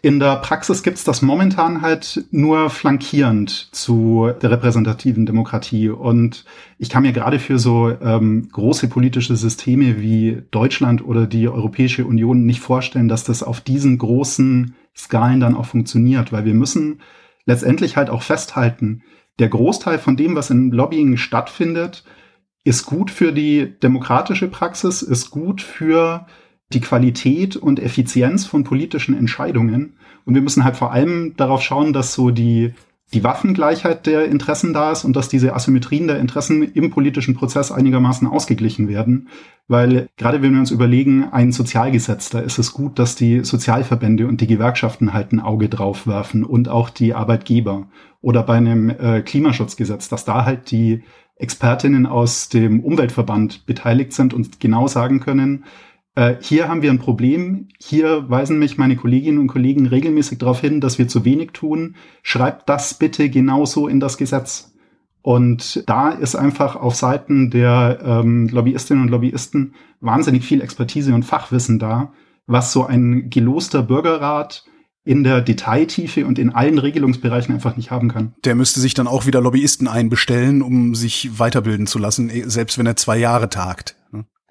In 0.02 0.20
der 0.20 0.38
Praxis 0.38 0.82
gibt's 0.82 1.04
das 1.04 1.22
momentan 1.22 1.82
halt 1.82 2.26
nur 2.32 2.70
flankierend 2.70 3.70
zu 3.72 4.32
der 4.42 4.52
repräsentativen 4.52 5.26
Demokratie. 5.26 5.90
Und 5.90 6.46
ich 6.80 6.90
kann 6.90 7.04
mir 7.04 7.12
gerade 7.12 7.40
für 7.40 7.60
so 7.60 7.90
ähm, 7.90 8.50
große 8.52 8.88
politische 8.88 9.36
Systeme 9.36 10.00
wie 10.02 10.44
Deutschland 10.52 11.06
oder 11.06 11.28
die 11.28 11.48
Europäische 11.48 12.06
Union 12.06 12.46
nicht 12.46 12.62
vorstellen, 12.62 13.08
dass 13.08 13.24
das 13.24 13.44
auf 13.44 13.62
diesen 13.62 13.98
großen 13.98 14.76
Skalen 14.96 15.40
dann 15.40 15.56
auch 15.56 15.66
funktioniert, 15.66 16.32
weil 16.32 16.46
wir 16.46 16.54
müssen 16.54 17.02
letztendlich 17.46 17.96
halt 17.96 18.10
auch 18.10 18.24
festhalten, 18.24 19.04
der 19.40 19.50
Großteil 19.50 20.00
von 20.00 20.18
dem, 20.18 20.36
was 20.36 20.50
im 20.50 20.72
Lobbying 20.72 21.18
stattfindet, 21.18 22.04
ist 22.64 22.86
gut 22.86 23.12
für 23.12 23.32
die 23.32 23.80
demokratische 23.84 24.48
Praxis, 24.48 25.02
ist 25.02 25.30
gut 25.30 25.62
für 25.62 26.26
die 26.74 26.82
Qualität 26.82 27.56
und 27.56 27.80
Effizienz 27.80 28.46
von 28.46 28.64
politischen 28.64 29.18
Entscheidungen. 29.18 29.98
Und 30.26 30.34
wir 30.34 30.42
müssen 30.42 30.64
halt 30.64 30.78
vor 30.78 30.92
allem 30.92 31.36
darauf 31.38 31.62
schauen, 31.62 31.94
dass 31.94 32.14
so 32.14 32.32
die 32.32 32.74
die 33.14 33.24
Waffengleichheit 33.24 34.08
der 34.08 34.26
Interessen 34.26 34.74
da 34.74 34.92
ist 34.92 35.04
und 35.04 35.16
dass 35.16 35.30
diese 35.30 35.54
Asymmetrien 35.54 36.08
der 36.08 36.20
Interessen 36.20 36.64
im 36.64 36.90
politischen 36.90 37.36
Prozess 37.36 37.72
einigermaßen 37.72 38.28
ausgeglichen 38.28 38.88
werden. 38.88 39.30
Weil 39.68 40.10
gerade 40.18 40.42
wenn 40.42 40.54
wir 40.54 40.60
uns 40.60 40.72
überlegen, 40.72 41.26
ein 41.32 41.52
Sozialgesetz, 41.52 42.30
da 42.30 42.40
ist 42.40 42.58
es 42.58 42.74
gut, 42.74 42.98
dass 42.98 43.16
die 43.16 43.44
Sozialverbände 43.44 44.28
und 44.28 44.42
die 44.42 44.48
Gewerkschaften 44.48 45.14
halt 45.14 45.32
ein 45.32 45.40
Auge 45.40 45.70
drauf 45.70 46.08
werfen 46.08 46.44
und 46.44 46.68
auch 46.68 46.90
die 46.90 47.14
Arbeitgeber. 47.14 47.88
Oder 48.22 48.42
bei 48.42 48.56
einem 48.58 48.90
äh, 48.90 49.22
Klimaschutzgesetz, 49.22 50.10
dass 50.10 50.26
da 50.26 50.46
halt 50.46 50.72
die 50.72 51.04
Expertinnen 51.36 52.08
aus 52.08 52.50
dem 52.50 52.80
Umweltverband 52.80 53.66
beteiligt 53.66 54.14
sind 54.14 54.34
und 54.34 54.60
genau 54.60 54.88
sagen 54.88 55.20
können, 55.20 55.66
äh, 56.16 56.36
hier 56.40 56.68
haben 56.68 56.82
wir 56.82 56.90
ein 56.90 57.00
Problem. 57.00 57.68
Hier 57.80 58.30
weisen 58.30 58.58
mich 58.58 58.78
meine 58.78 58.96
Kolleginnen 58.96 59.38
und 59.38 59.48
Kollegen 59.48 59.86
regelmäßig 59.86 60.40
darauf 60.40 60.62
hin, 60.62 60.82
dass 60.82 60.98
wir 60.98 61.08
zu 61.08 61.26
wenig 61.26 61.52
tun. 61.52 61.96
Schreibt 62.24 62.70
das 62.70 62.94
bitte 62.94 63.30
genauso 63.30 63.88
in 63.88 64.00
das 64.00 64.18
Gesetz. 64.18 64.74
Und 65.22 65.84
da 65.88 66.10
ist 66.12 66.36
einfach 66.36 66.76
auf 66.76 66.96
Seiten 66.96 67.50
der 67.50 68.00
ähm, 68.04 68.48
Lobbyistinnen 68.48 69.04
und 69.04 69.10
Lobbyisten 69.10 69.74
wahnsinnig 70.00 70.46
viel 70.46 70.62
Expertise 70.62 71.14
und 71.16 71.24
Fachwissen 71.24 71.80
da, 71.80 72.14
was 72.46 72.72
so 72.72 72.86
ein 72.86 73.30
geloster 73.32 73.82
Bürgerrat 73.82 74.66
in 75.04 75.24
der 75.24 75.42
Detailtiefe 75.42 76.26
und 76.26 76.40
in 76.40 76.52
allen 76.52 76.80
Regelungsbereichen 76.80 77.54
einfach 77.54 77.76
nicht 77.76 77.92
haben 77.92 78.10
kann. 78.10 78.34
Der 78.44 78.56
müsste 78.56 78.80
sich 78.80 78.94
dann 78.94 79.08
auch 79.08 79.26
wieder 79.26 79.42
Lobbyisten 79.42 79.88
einbestellen, 79.88 80.62
um 80.62 80.96
sich 80.96 81.40
weiterbilden 81.40 81.88
zu 81.88 82.00
lassen, 82.00 82.30
eh, 82.30 82.44
selbst 82.46 82.78
wenn 82.78 82.88
er 82.88 82.96
zwei 82.96 83.18
Jahre 83.18 83.50
tagt. 83.50 83.96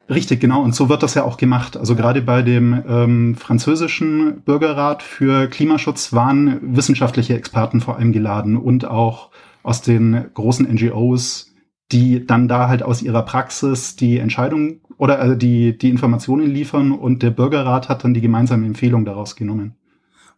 Richtig, 0.09 0.41
genau. 0.41 0.63
Und 0.63 0.75
so 0.75 0.89
wird 0.89 1.03
das 1.03 1.15
ja 1.15 1.25
auch 1.25 1.39
gemacht. 1.39 1.77
Also 1.77 1.97
gerade 1.97 2.21
bei 2.21 2.43
dem 2.43 2.83
ähm, 2.87 3.35
französischen 3.37 4.43
Bürgerrat 4.43 5.03
für 5.03 5.49
Klimaschutz 5.49 6.13
waren 6.13 6.59
wissenschaftliche 6.77 7.35
Experten 7.35 7.81
vor 7.81 7.97
allem 7.97 8.13
geladen 8.13 8.57
und 8.57 8.85
auch 8.85 9.31
aus 9.63 9.81
den 9.81 10.27
großen 10.35 10.67
NGOs, 10.67 11.55
die 11.91 12.27
dann 12.27 12.49
da 12.49 12.69
halt 12.69 12.83
aus 12.83 13.01
ihrer 13.01 13.23
Praxis 13.23 13.97
die 13.97 14.19
Entscheidung 14.19 14.81
oder 14.99 15.19
also 15.19 15.35
die, 15.35 15.77
die 15.77 15.89
Informationen 15.89 16.51
liefern 16.51 16.93
und 16.93 17.23
der 17.23 17.31
Bürgerrat 17.31 17.89
hat 17.89 18.05
dann 18.05 18.15
die 18.15 18.21
gemeinsame 18.21 18.67
Empfehlung 18.67 19.07
daraus 19.07 19.37
genommen. 19.37 19.75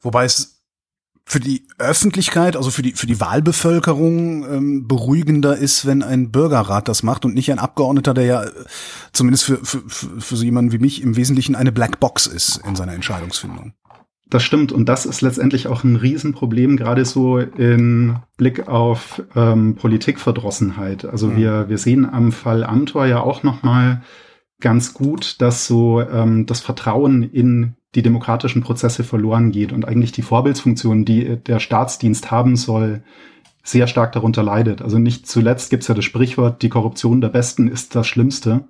Wobei 0.00 0.24
es 0.24 0.55
für 1.28 1.40
die 1.40 1.66
Öffentlichkeit, 1.78 2.56
also 2.56 2.70
für 2.70 2.82
die 2.82 2.92
für 2.92 3.08
die 3.08 3.20
Wahlbevölkerung 3.20 4.48
ähm, 4.48 4.86
beruhigender 4.86 5.56
ist, 5.56 5.84
wenn 5.84 6.04
ein 6.04 6.30
Bürgerrat 6.30 6.86
das 6.86 7.02
macht 7.02 7.24
und 7.24 7.34
nicht 7.34 7.50
ein 7.50 7.58
Abgeordneter, 7.58 8.14
der 8.14 8.24
ja 8.24 8.44
äh, 8.44 8.50
zumindest 9.12 9.44
für, 9.44 9.56
für, 9.56 9.82
für 9.88 10.36
so 10.36 10.44
jemanden 10.44 10.70
wie 10.70 10.78
mich 10.78 11.02
im 11.02 11.16
Wesentlichen 11.16 11.56
eine 11.56 11.72
Blackbox 11.72 12.28
ist 12.28 12.60
in 12.64 12.76
seiner 12.76 12.94
Entscheidungsfindung. 12.94 13.72
Das 14.30 14.44
stimmt 14.44 14.70
und 14.70 14.88
das 14.88 15.04
ist 15.04 15.20
letztendlich 15.20 15.66
auch 15.66 15.82
ein 15.82 15.96
Riesenproblem, 15.96 16.76
gerade 16.76 17.04
so 17.04 17.38
in 17.38 18.18
Blick 18.36 18.68
auf 18.68 19.20
ähm, 19.34 19.74
Politikverdrossenheit. 19.74 21.04
Also 21.04 21.26
mhm. 21.26 21.36
wir 21.36 21.68
wir 21.68 21.78
sehen 21.78 22.08
am 22.08 22.30
Fall 22.30 22.62
Amtor 22.62 23.06
ja 23.06 23.18
auch 23.18 23.42
noch 23.42 23.64
mal 23.64 24.02
ganz 24.60 24.94
gut, 24.94 25.40
dass 25.40 25.66
so 25.66 26.00
ähm, 26.00 26.46
das 26.46 26.60
Vertrauen 26.60 27.24
in 27.24 27.74
die 27.96 28.02
demokratischen 28.02 28.62
Prozesse 28.62 29.02
verloren 29.02 29.50
geht 29.50 29.72
und 29.72 29.88
eigentlich 29.88 30.12
die 30.12 30.22
Vorbildsfunktion, 30.22 31.04
die 31.04 31.36
der 31.36 31.58
Staatsdienst 31.58 32.30
haben 32.30 32.54
soll, 32.54 33.02
sehr 33.64 33.88
stark 33.88 34.12
darunter 34.12 34.44
leidet. 34.44 34.82
Also 34.82 34.98
nicht 34.98 35.26
zuletzt 35.26 35.70
gibt 35.70 35.82
es 35.82 35.88
ja 35.88 35.94
das 35.94 36.04
Sprichwort, 36.04 36.62
die 36.62 36.68
Korruption 36.68 37.20
der 37.20 37.30
Besten 37.30 37.66
ist 37.66 37.96
das 37.96 38.06
Schlimmste. 38.06 38.68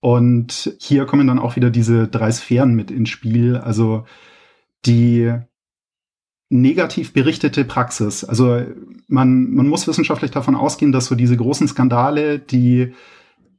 Und 0.00 0.76
hier 0.80 1.04
kommen 1.04 1.26
dann 1.26 1.38
auch 1.38 1.56
wieder 1.56 1.70
diese 1.70 2.08
drei 2.08 2.30
Sphären 2.30 2.74
mit 2.74 2.90
ins 2.90 3.10
Spiel. 3.10 3.56
Also 3.56 4.04
die 4.86 5.32
negativ 6.48 7.12
berichtete 7.12 7.64
Praxis. 7.64 8.24
Also 8.24 8.62
man, 9.08 9.50
man 9.50 9.66
muss 9.66 9.86
wissenschaftlich 9.88 10.30
davon 10.30 10.54
ausgehen, 10.54 10.92
dass 10.92 11.06
so 11.06 11.14
diese 11.14 11.36
großen 11.36 11.68
Skandale, 11.68 12.38
die 12.38 12.92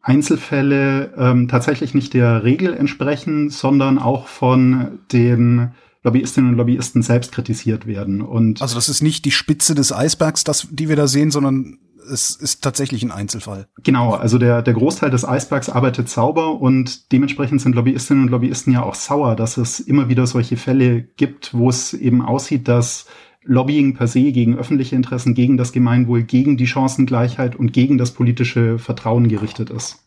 Einzelfälle 0.06 1.14
ähm, 1.18 1.48
tatsächlich 1.48 1.96
nicht 1.96 2.14
der 2.14 2.44
Regel 2.44 2.76
entsprechen, 2.76 3.50
sondern 3.50 3.98
auch 3.98 4.28
von 4.28 5.00
den 5.12 5.72
Lobbyistinnen 6.04 6.52
und 6.52 6.58
Lobbyisten 6.58 7.02
selbst 7.02 7.32
kritisiert 7.32 7.88
werden. 7.88 8.22
Und 8.22 8.62
also 8.62 8.76
das 8.76 8.88
ist 8.88 9.02
nicht 9.02 9.26
die 9.26 9.32
Spitze 9.32 9.74
des 9.74 9.92
Eisbergs, 9.92 10.44
das, 10.44 10.68
die 10.70 10.90
wir 10.90 10.96
da 10.96 11.08
sehen, 11.08 11.32
sondern 11.32 11.80
es 12.08 12.36
ist 12.36 12.64
tatsächlich 12.64 13.02
ein 13.02 13.10
Einzelfall. 13.10 13.68
Genau, 13.82 14.14
also 14.14 14.38
der, 14.38 14.62
der 14.62 14.76
Großteil 14.76 15.10
des 15.10 15.26
Eisbergs 15.26 15.70
arbeitet 15.70 16.08
sauber 16.08 16.62
und 16.62 17.12
dementsprechend 17.12 17.62
sind 17.62 17.74
Lobbyistinnen 17.74 18.26
und 18.26 18.30
Lobbyisten 18.30 18.72
ja 18.72 18.84
auch 18.84 18.94
sauer, 18.94 19.36
dass 19.36 19.58
es 19.58 19.80
immer 19.80 20.08
wieder 20.08 20.28
solche 20.28 20.56
Fälle 20.56 21.02
gibt, 21.02 21.56
wo 21.56 21.68
es 21.68 21.96
eben 21.96 22.22
aussieht, 22.22 22.68
dass 22.68 23.08
Lobbying 23.46 23.94
per 23.94 24.08
se 24.08 24.32
gegen 24.32 24.58
öffentliche 24.58 24.96
Interessen, 24.96 25.34
gegen 25.34 25.58
das 25.58 25.72
Gemeinwohl, 25.72 26.24
gegen 26.24 26.58
die 26.58 26.68
Chancengleichheit 26.68 27.56
und 27.56 27.74
gegen 27.74 27.98
das 27.98 28.12
politische 28.12 28.80
Vertrauen 28.80 29.28
gerichtet 29.28 29.70
ist. 29.70 30.04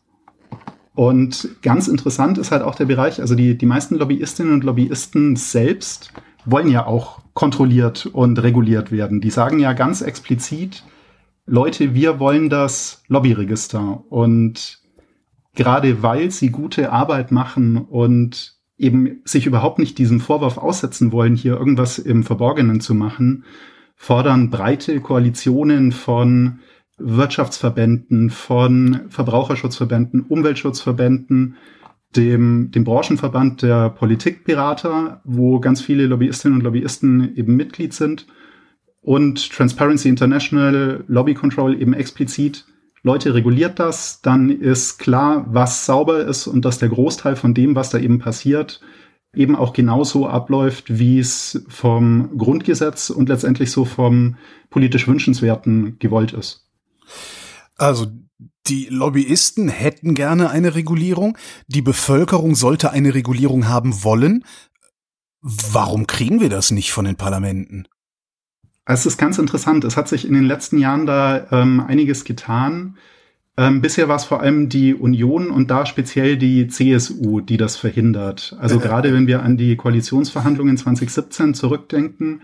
Und 0.94 1.48
ganz 1.62 1.86
interessant 1.86 2.38
ist 2.38 2.50
halt 2.50 2.62
auch 2.62 2.74
der 2.74 2.86
Bereich, 2.86 3.20
also 3.20 3.36
die, 3.36 3.56
die 3.56 3.66
meisten 3.66 3.94
Lobbyistinnen 3.94 4.52
und 4.52 4.64
Lobbyisten 4.64 5.36
selbst 5.36 6.12
wollen 6.44 6.68
ja 6.68 6.86
auch 6.86 7.20
kontrolliert 7.34 8.06
und 8.06 8.42
reguliert 8.42 8.90
werden. 8.90 9.20
Die 9.20 9.30
sagen 9.30 9.60
ja 9.60 9.74
ganz 9.74 10.00
explizit, 10.00 10.82
Leute, 11.46 11.94
wir 11.94 12.18
wollen 12.18 12.50
das 12.50 13.04
Lobbyregister. 13.06 14.02
Und 14.08 14.80
gerade 15.54 16.02
weil 16.02 16.30
sie 16.30 16.50
gute 16.50 16.90
Arbeit 16.92 17.30
machen 17.30 17.76
und 17.76 18.57
eben 18.78 19.20
sich 19.24 19.46
überhaupt 19.46 19.78
nicht 19.78 19.98
diesem 19.98 20.20
Vorwurf 20.20 20.56
aussetzen 20.56 21.12
wollen, 21.12 21.34
hier 21.34 21.56
irgendwas 21.56 21.98
im 21.98 22.22
Verborgenen 22.22 22.80
zu 22.80 22.94
machen, 22.94 23.44
fordern 23.96 24.50
breite 24.50 25.00
Koalitionen 25.00 25.92
von 25.92 26.60
Wirtschaftsverbänden, 26.98 28.30
von 28.30 29.02
Verbraucherschutzverbänden, 29.08 30.22
Umweltschutzverbänden, 30.22 31.56
dem, 32.16 32.70
dem 32.70 32.84
Branchenverband 32.84 33.62
der 33.62 33.90
Politikberater, 33.90 35.20
wo 35.24 35.60
ganz 35.60 35.80
viele 35.80 36.06
Lobbyistinnen 36.06 36.58
und 36.58 36.64
Lobbyisten 36.64 37.36
eben 37.36 37.56
Mitglied 37.56 37.92
sind 37.92 38.26
und 39.02 39.50
Transparency 39.52 40.08
International, 40.08 41.04
Lobby 41.06 41.34
Control 41.34 41.80
eben 41.80 41.92
explizit 41.92 42.66
Leute 43.02 43.34
reguliert 43.34 43.78
das, 43.78 44.20
dann 44.22 44.50
ist 44.50 44.98
klar, 44.98 45.46
was 45.48 45.86
sauber 45.86 46.24
ist 46.24 46.46
und 46.46 46.64
dass 46.64 46.78
der 46.78 46.88
Großteil 46.88 47.36
von 47.36 47.54
dem, 47.54 47.74
was 47.74 47.90
da 47.90 47.98
eben 47.98 48.18
passiert, 48.18 48.80
eben 49.34 49.56
auch 49.56 49.72
genauso 49.72 50.26
abläuft, 50.26 50.98
wie 50.98 51.18
es 51.18 51.64
vom 51.68 52.36
Grundgesetz 52.36 53.10
und 53.10 53.28
letztendlich 53.28 53.70
so 53.70 53.84
vom 53.84 54.36
politisch 54.70 55.06
Wünschenswerten 55.06 55.98
gewollt 55.98 56.32
ist. 56.32 56.66
Also 57.76 58.06
die 58.66 58.88
Lobbyisten 58.90 59.68
hätten 59.68 60.14
gerne 60.14 60.50
eine 60.50 60.74
Regulierung, 60.74 61.38
die 61.68 61.82
Bevölkerung 61.82 62.54
sollte 62.54 62.90
eine 62.90 63.14
Regulierung 63.14 63.68
haben 63.68 64.02
wollen. 64.04 64.44
Warum 65.40 66.06
kriegen 66.06 66.40
wir 66.40 66.48
das 66.48 66.70
nicht 66.70 66.92
von 66.92 67.04
den 67.04 67.16
Parlamenten? 67.16 67.86
Es 68.88 69.04
ist 69.04 69.18
ganz 69.18 69.38
interessant. 69.38 69.84
Es 69.84 69.96
hat 69.96 70.08
sich 70.08 70.26
in 70.26 70.32
den 70.34 70.44
letzten 70.44 70.78
Jahren 70.78 71.04
da 71.04 71.46
ähm, 71.52 71.80
einiges 71.86 72.24
getan. 72.24 72.96
Ähm, 73.58 73.82
bisher 73.82 74.08
war 74.08 74.16
es 74.16 74.24
vor 74.24 74.40
allem 74.40 74.68
die 74.68 74.94
Union 74.94 75.50
und 75.50 75.70
da 75.70 75.84
speziell 75.84 76.36
die 76.38 76.68
CSU, 76.68 77.40
die 77.40 77.58
das 77.58 77.76
verhindert. 77.76 78.56
Also 78.58 78.78
gerade 78.78 79.12
wenn 79.12 79.26
wir 79.26 79.42
an 79.42 79.56
die 79.56 79.76
Koalitionsverhandlungen 79.76 80.76
2017 80.76 81.54
zurückdenken, 81.54 82.40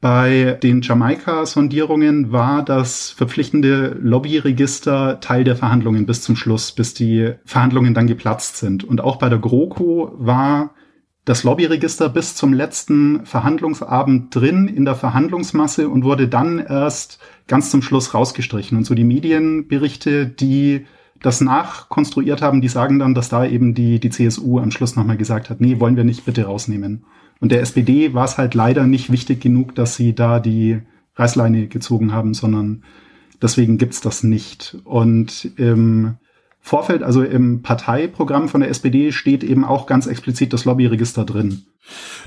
bei 0.00 0.58
den 0.62 0.82
Jamaika-Sondierungen 0.82 2.32
war 2.32 2.64
das 2.64 3.10
verpflichtende 3.10 3.96
Lobbyregister 4.00 5.20
Teil 5.20 5.42
der 5.42 5.56
Verhandlungen 5.56 6.06
bis 6.06 6.22
zum 6.22 6.36
Schluss, 6.36 6.70
bis 6.70 6.92
die 6.92 7.32
Verhandlungen 7.44 7.94
dann 7.94 8.06
geplatzt 8.06 8.58
sind. 8.58 8.84
Und 8.84 9.00
auch 9.00 9.16
bei 9.16 9.28
der 9.28 9.38
GroKo 9.38 10.12
war 10.18 10.74
das 11.28 11.44
Lobbyregister 11.44 12.08
bis 12.08 12.34
zum 12.34 12.54
letzten 12.54 13.26
Verhandlungsabend 13.26 14.34
drin 14.34 14.66
in 14.66 14.86
der 14.86 14.94
Verhandlungsmasse 14.94 15.90
und 15.90 16.02
wurde 16.02 16.26
dann 16.26 16.58
erst 16.58 17.18
ganz 17.46 17.70
zum 17.70 17.82
Schluss 17.82 18.14
rausgestrichen. 18.14 18.78
Und 18.78 18.84
so 18.84 18.94
die 18.94 19.04
Medienberichte, 19.04 20.26
die 20.26 20.86
das 21.20 21.42
nachkonstruiert 21.42 22.40
haben, 22.40 22.62
die 22.62 22.68
sagen 22.68 22.98
dann, 22.98 23.14
dass 23.14 23.28
da 23.28 23.44
eben 23.44 23.74
die, 23.74 24.00
die 24.00 24.08
CSU 24.08 24.58
am 24.58 24.70
Schluss 24.70 24.96
nochmal 24.96 25.18
gesagt 25.18 25.50
hat, 25.50 25.60
nee, 25.60 25.80
wollen 25.80 25.96
wir 25.96 26.04
nicht 26.04 26.24
bitte 26.24 26.44
rausnehmen. 26.44 27.04
Und 27.40 27.52
der 27.52 27.60
SPD 27.60 28.14
war 28.14 28.24
es 28.24 28.38
halt 28.38 28.54
leider 28.54 28.86
nicht 28.86 29.12
wichtig 29.12 29.42
genug, 29.42 29.74
dass 29.74 29.96
sie 29.96 30.14
da 30.14 30.40
die 30.40 30.80
Reißleine 31.16 31.66
gezogen 31.66 32.12
haben, 32.12 32.32
sondern 32.32 32.84
deswegen 33.42 33.76
gibt's 33.76 34.00
das 34.00 34.22
nicht. 34.22 34.78
Und 34.84 35.52
im 35.56 36.16
Vorfeld, 36.60 37.02
also 37.02 37.22
im 37.22 37.62
Parteiprogramm 37.62 38.48
von 38.48 38.60
der 38.60 38.70
SPD 38.70 39.12
steht 39.12 39.42
eben 39.42 39.64
auch 39.64 39.86
ganz 39.86 40.06
explizit 40.06 40.52
das 40.52 40.64
Lobbyregister 40.64 41.24
drin. 41.24 41.64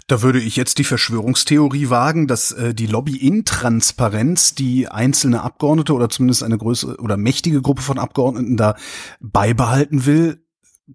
Da 0.07 0.23
würde 0.23 0.39
ich 0.39 0.55
jetzt 0.55 0.79
die 0.79 0.83
Verschwörungstheorie 0.83 1.89
wagen, 1.89 2.27
dass 2.27 2.51
äh, 2.51 2.73
die 2.73 2.87
Lobby-Intransparenz, 2.87 4.55
die 4.55 4.87
einzelne 4.87 5.43
Abgeordnete 5.43 5.93
oder 5.93 6.09
zumindest 6.09 6.43
eine 6.43 6.57
größere 6.57 6.97
oder 6.97 7.17
mächtige 7.17 7.61
Gruppe 7.61 7.83
von 7.83 7.99
Abgeordneten 7.99 8.57
da 8.57 8.75
beibehalten 9.19 10.05
will, 10.05 10.43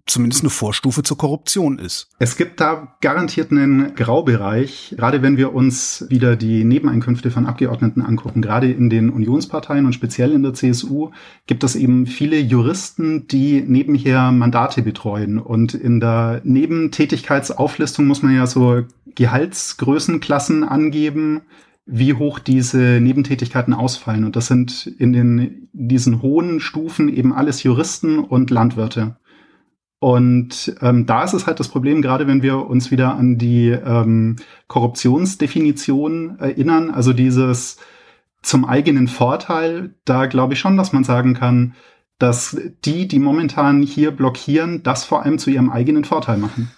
zumindest 0.05 0.43
eine 0.43 0.49
Vorstufe 0.49 1.03
zur 1.03 1.17
Korruption 1.17 1.79
ist. 1.79 2.09
Es 2.19 2.37
gibt 2.37 2.59
da 2.59 2.95
garantiert 3.01 3.51
einen 3.51 3.95
Graubereich, 3.95 4.95
gerade 4.97 5.21
wenn 5.21 5.37
wir 5.37 5.53
uns 5.53 6.05
wieder 6.09 6.35
die 6.35 6.63
Nebeneinkünfte 6.63 7.31
von 7.31 7.45
Abgeordneten 7.45 8.01
angucken. 8.01 8.41
Gerade 8.41 8.71
in 8.71 8.89
den 8.89 9.09
Unionsparteien 9.09 9.85
und 9.85 9.93
speziell 9.93 10.31
in 10.33 10.43
der 10.43 10.53
CSU 10.53 11.11
gibt 11.45 11.63
es 11.63 11.75
eben 11.75 12.05
viele 12.05 12.39
Juristen, 12.39 13.27
die 13.27 13.61
nebenher 13.61 14.31
Mandate 14.31 14.81
betreuen. 14.81 15.39
Und 15.39 15.73
in 15.73 15.99
der 15.99 16.41
Nebentätigkeitsauflistung 16.43 18.07
muss 18.07 18.21
man 18.21 18.35
ja 18.35 18.47
so 18.47 18.83
Gehaltsgrößenklassen 19.15 20.63
angeben, 20.63 21.41
wie 21.87 22.13
hoch 22.13 22.39
diese 22.39 22.99
Nebentätigkeiten 22.99 23.73
ausfallen. 23.73 24.25
Und 24.25 24.35
das 24.35 24.47
sind 24.47 24.87
in 24.99 25.13
den, 25.13 25.69
diesen 25.71 26.21
hohen 26.21 26.59
Stufen 26.59 27.07
eben 27.07 27.33
alles 27.33 27.63
Juristen 27.63 28.19
und 28.19 28.51
Landwirte. 28.51 29.15
Und 29.99 30.75
ähm, 30.81 31.05
da 31.07 31.23
ist 31.23 31.33
es 31.33 31.47
halt 31.47 31.59
das 31.59 31.69
Problem, 31.69 32.01
gerade 32.01 32.27
wenn 32.27 32.43
wir 32.43 32.67
uns 32.67 32.91
wieder 32.91 33.15
an 33.15 33.37
die 33.37 33.69
ähm, 33.69 34.35
Korruptionsdefinition 34.67 36.37
erinnern, 36.39 36.91
also 36.91 37.13
dieses 37.13 37.77
zum 38.43 38.65
eigenen 38.65 39.07
Vorteil, 39.07 39.95
da 40.05 40.27
glaube 40.27 40.53
ich 40.53 40.59
schon, 40.59 40.77
dass 40.77 40.93
man 40.93 41.03
sagen 41.03 41.33
kann, 41.33 41.73
dass 42.19 42.57
die, 42.85 43.07
die 43.07 43.19
momentan 43.19 43.81
hier 43.81 44.11
blockieren, 44.11 44.83
das 44.83 45.03
vor 45.03 45.23
allem 45.23 45.39
zu 45.39 45.49
ihrem 45.49 45.69
eigenen 45.69 46.03
Vorteil 46.03 46.37
machen. 46.37 46.71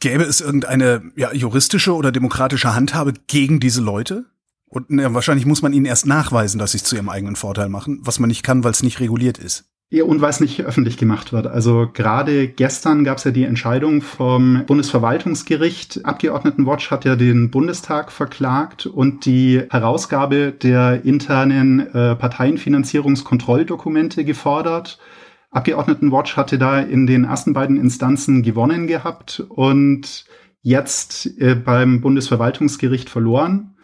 Gäbe 0.00 0.24
es 0.24 0.40
irgendeine 0.40 1.02
ja, 1.16 1.32
juristische 1.32 1.94
oder 1.94 2.12
demokratische 2.12 2.74
Handhabe 2.74 3.14
gegen 3.26 3.60
diese 3.60 3.80
Leute? 3.80 4.26
Und 4.66 4.90
ja, 4.90 5.14
wahrscheinlich 5.14 5.46
muss 5.46 5.62
man 5.62 5.72
ihnen 5.72 5.86
erst 5.86 6.06
nachweisen, 6.06 6.58
dass 6.58 6.72
sie 6.72 6.78
es 6.78 6.84
zu 6.84 6.96
ihrem 6.96 7.08
eigenen 7.08 7.36
Vorteil 7.36 7.68
machen, 7.68 8.00
was 8.02 8.18
man 8.18 8.28
nicht 8.28 8.42
kann, 8.42 8.64
weil 8.64 8.72
es 8.72 8.82
nicht 8.82 9.00
reguliert 9.00 9.38
ist. 9.38 9.64
Ja, 9.88 10.02
und 10.02 10.20
weil 10.20 10.30
es 10.30 10.40
nicht 10.40 10.64
öffentlich 10.64 10.96
gemacht 10.96 11.32
wird. 11.32 11.46
Also 11.46 11.88
gerade 11.92 12.48
gestern 12.48 13.04
gab 13.04 13.18
es 13.18 13.24
ja 13.24 13.30
die 13.30 13.44
Entscheidung 13.44 14.02
vom 14.02 14.64
Bundesverwaltungsgericht. 14.66 16.04
Abgeordnetenwatch 16.04 16.90
hat 16.90 17.04
ja 17.04 17.14
den 17.14 17.52
Bundestag 17.52 18.10
verklagt 18.10 18.86
und 18.86 19.26
die 19.26 19.62
Herausgabe 19.70 20.50
der 20.50 21.04
internen 21.04 21.86
äh, 21.94 22.16
Parteienfinanzierungskontrolldokumente 22.16 24.24
gefordert. 24.24 24.98
Abgeordnetenwatch 25.52 26.36
hatte 26.36 26.58
da 26.58 26.80
in 26.80 27.06
den 27.06 27.22
ersten 27.22 27.52
beiden 27.52 27.76
Instanzen 27.76 28.42
gewonnen 28.42 28.88
gehabt 28.88 29.44
und 29.48 30.24
jetzt 30.62 31.26
äh, 31.38 31.54
beim 31.54 32.00
Bundesverwaltungsgericht 32.00 33.08
verloren 33.08 33.75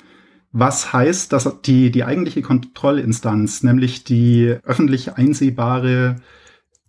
was 0.52 0.92
heißt, 0.92 1.32
dass 1.32 1.62
die, 1.62 1.90
die 1.90 2.04
eigentliche 2.04 2.42
Kontrollinstanz, 2.42 3.62
nämlich 3.62 4.04
die 4.04 4.56
öffentlich 4.64 5.14
einsehbare, 5.14 6.16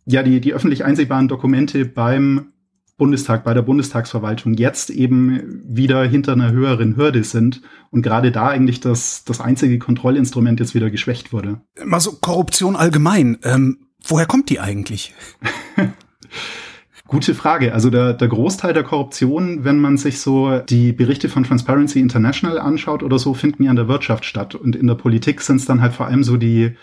ja, 0.06 0.22
die, 0.22 0.42
die 0.42 0.54
öffentlich 0.54 0.84
einsehbaren 0.84 1.30
Dokumente 1.30 1.86
beim 1.86 2.54
Bundestag, 2.98 3.44
bei 3.44 3.54
der 3.54 3.64
Bundestagsverwaltung 3.64 4.54
jetzt 4.54 4.90
eben 4.90 5.62
wieder 5.66 6.06
hinter 6.06 6.34
einer 6.34 6.52
höheren 6.52 6.96
Hürde 6.96 7.24
sind 7.24 7.62
und 7.90 8.02
gerade 8.02 8.32
da 8.32 8.50
eigentlich 8.50 8.82
das, 8.82 9.24
das 9.24 9.42
einzige 9.42 9.80
Kontrollinstrument 9.80 10.60
jetzt 10.60 10.76
wieder 10.76 10.92
geschwächt 10.92 11.34
wurde. 11.34 11.62
Mal 11.84 12.00
so 12.00 12.14
Korruption 12.14 12.76
allgemein. 12.76 13.40
Ähm, 13.44 13.88
woher 14.06 14.26
kommt 14.26 14.50
die 14.50 14.60
eigentlich? 14.60 15.14
Gute 17.14 17.36
Frage. 17.36 17.76
Also 17.76 17.92
der, 17.92 18.14
der 18.14 18.28
Großteil 18.28 18.74
der 18.74 18.82
Korruption, 18.82 19.64
wenn 19.64 19.78
man 19.78 19.98
sich 19.98 20.20
so 20.20 20.58
die 20.58 20.94
Berichte 20.94 21.30
von 21.30 21.44
Transparency 21.44 22.00
International 22.00 22.58
anschaut 22.58 23.04
oder 23.04 23.20
so, 23.20 23.36
finden 23.36 23.64
ja 23.64 23.70
in 23.70 23.76
der 23.76 23.88
Wirtschaft 23.88 24.26
statt. 24.26 24.56
Und 24.56 24.76
in 24.76 24.88
der 24.88 24.96
Politik 24.96 25.42
sind 25.42 25.58
es 25.58 25.66
dann 25.66 25.80
halt 25.80 25.94
vor 25.94 26.08
allem 26.08 26.24
so 26.24 26.38
die 26.38 26.76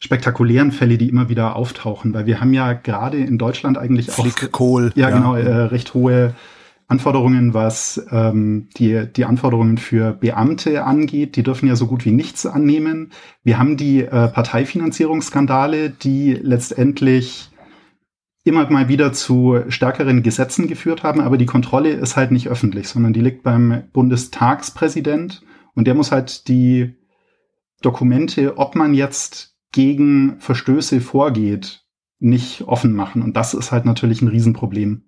spektakulären 0.00 0.72
Fälle, 0.72 0.98
die 0.98 1.08
immer 1.08 1.28
wieder 1.28 1.54
auftauchen, 1.54 2.12
weil 2.14 2.26
wir 2.26 2.40
haben 2.40 2.52
ja 2.52 2.72
gerade 2.72 3.18
in 3.18 3.38
Deutschland 3.38 3.78
eigentlich 3.78 4.10
auch 4.18 4.26
Kohl, 4.50 4.90
ja, 4.96 5.08
ja. 5.08 5.16
genau 5.16 5.36
äh, 5.36 5.48
recht 5.48 5.94
hohe 5.94 6.34
Anforderungen, 6.88 7.54
was 7.54 8.04
ähm, 8.10 8.68
die, 8.78 9.06
die 9.06 9.24
Anforderungen 9.24 9.78
für 9.78 10.14
Beamte 10.14 10.82
angeht. 10.82 11.36
Die 11.36 11.44
dürfen 11.44 11.68
ja 11.68 11.76
so 11.76 11.86
gut 11.86 12.04
wie 12.04 12.10
nichts 12.10 12.44
annehmen. 12.44 13.12
Wir 13.44 13.60
haben 13.60 13.76
die 13.76 14.02
äh, 14.02 14.08
Parteifinanzierungsskandale, 14.28 15.90
die 15.90 16.32
letztendlich 16.34 17.50
immer 18.46 18.70
mal 18.70 18.88
wieder 18.88 19.12
zu 19.12 19.60
stärkeren 19.68 20.22
Gesetzen 20.22 20.68
geführt 20.68 21.02
haben, 21.02 21.20
aber 21.20 21.36
die 21.36 21.46
Kontrolle 21.46 21.90
ist 21.90 22.16
halt 22.16 22.30
nicht 22.30 22.48
öffentlich, 22.48 22.88
sondern 22.88 23.12
die 23.12 23.20
liegt 23.20 23.42
beim 23.42 23.82
Bundestagspräsident 23.92 25.42
und 25.74 25.86
der 25.86 25.94
muss 25.94 26.12
halt 26.12 26.48
die 26.48 26.94
Dokumente, 27.82 28.56
ob 28.56 28.76
man 28.76 28.94
jetzt 28.94 29.56
gegen 29.72 30.38
Verstöße 30.38 31.00
vorgeht, 31.00 31.84
nicht 32.18 32.62
offen 32.62 32.94
machen. 32.94 33.22
Und 33.22 33.36
das 33.36 33.52
ist 33.52 33.72
halt 33.72 33.84
natürlich 33.84 34.22
ein 34.22 34.28
Riesenproblem. 34.28 35.04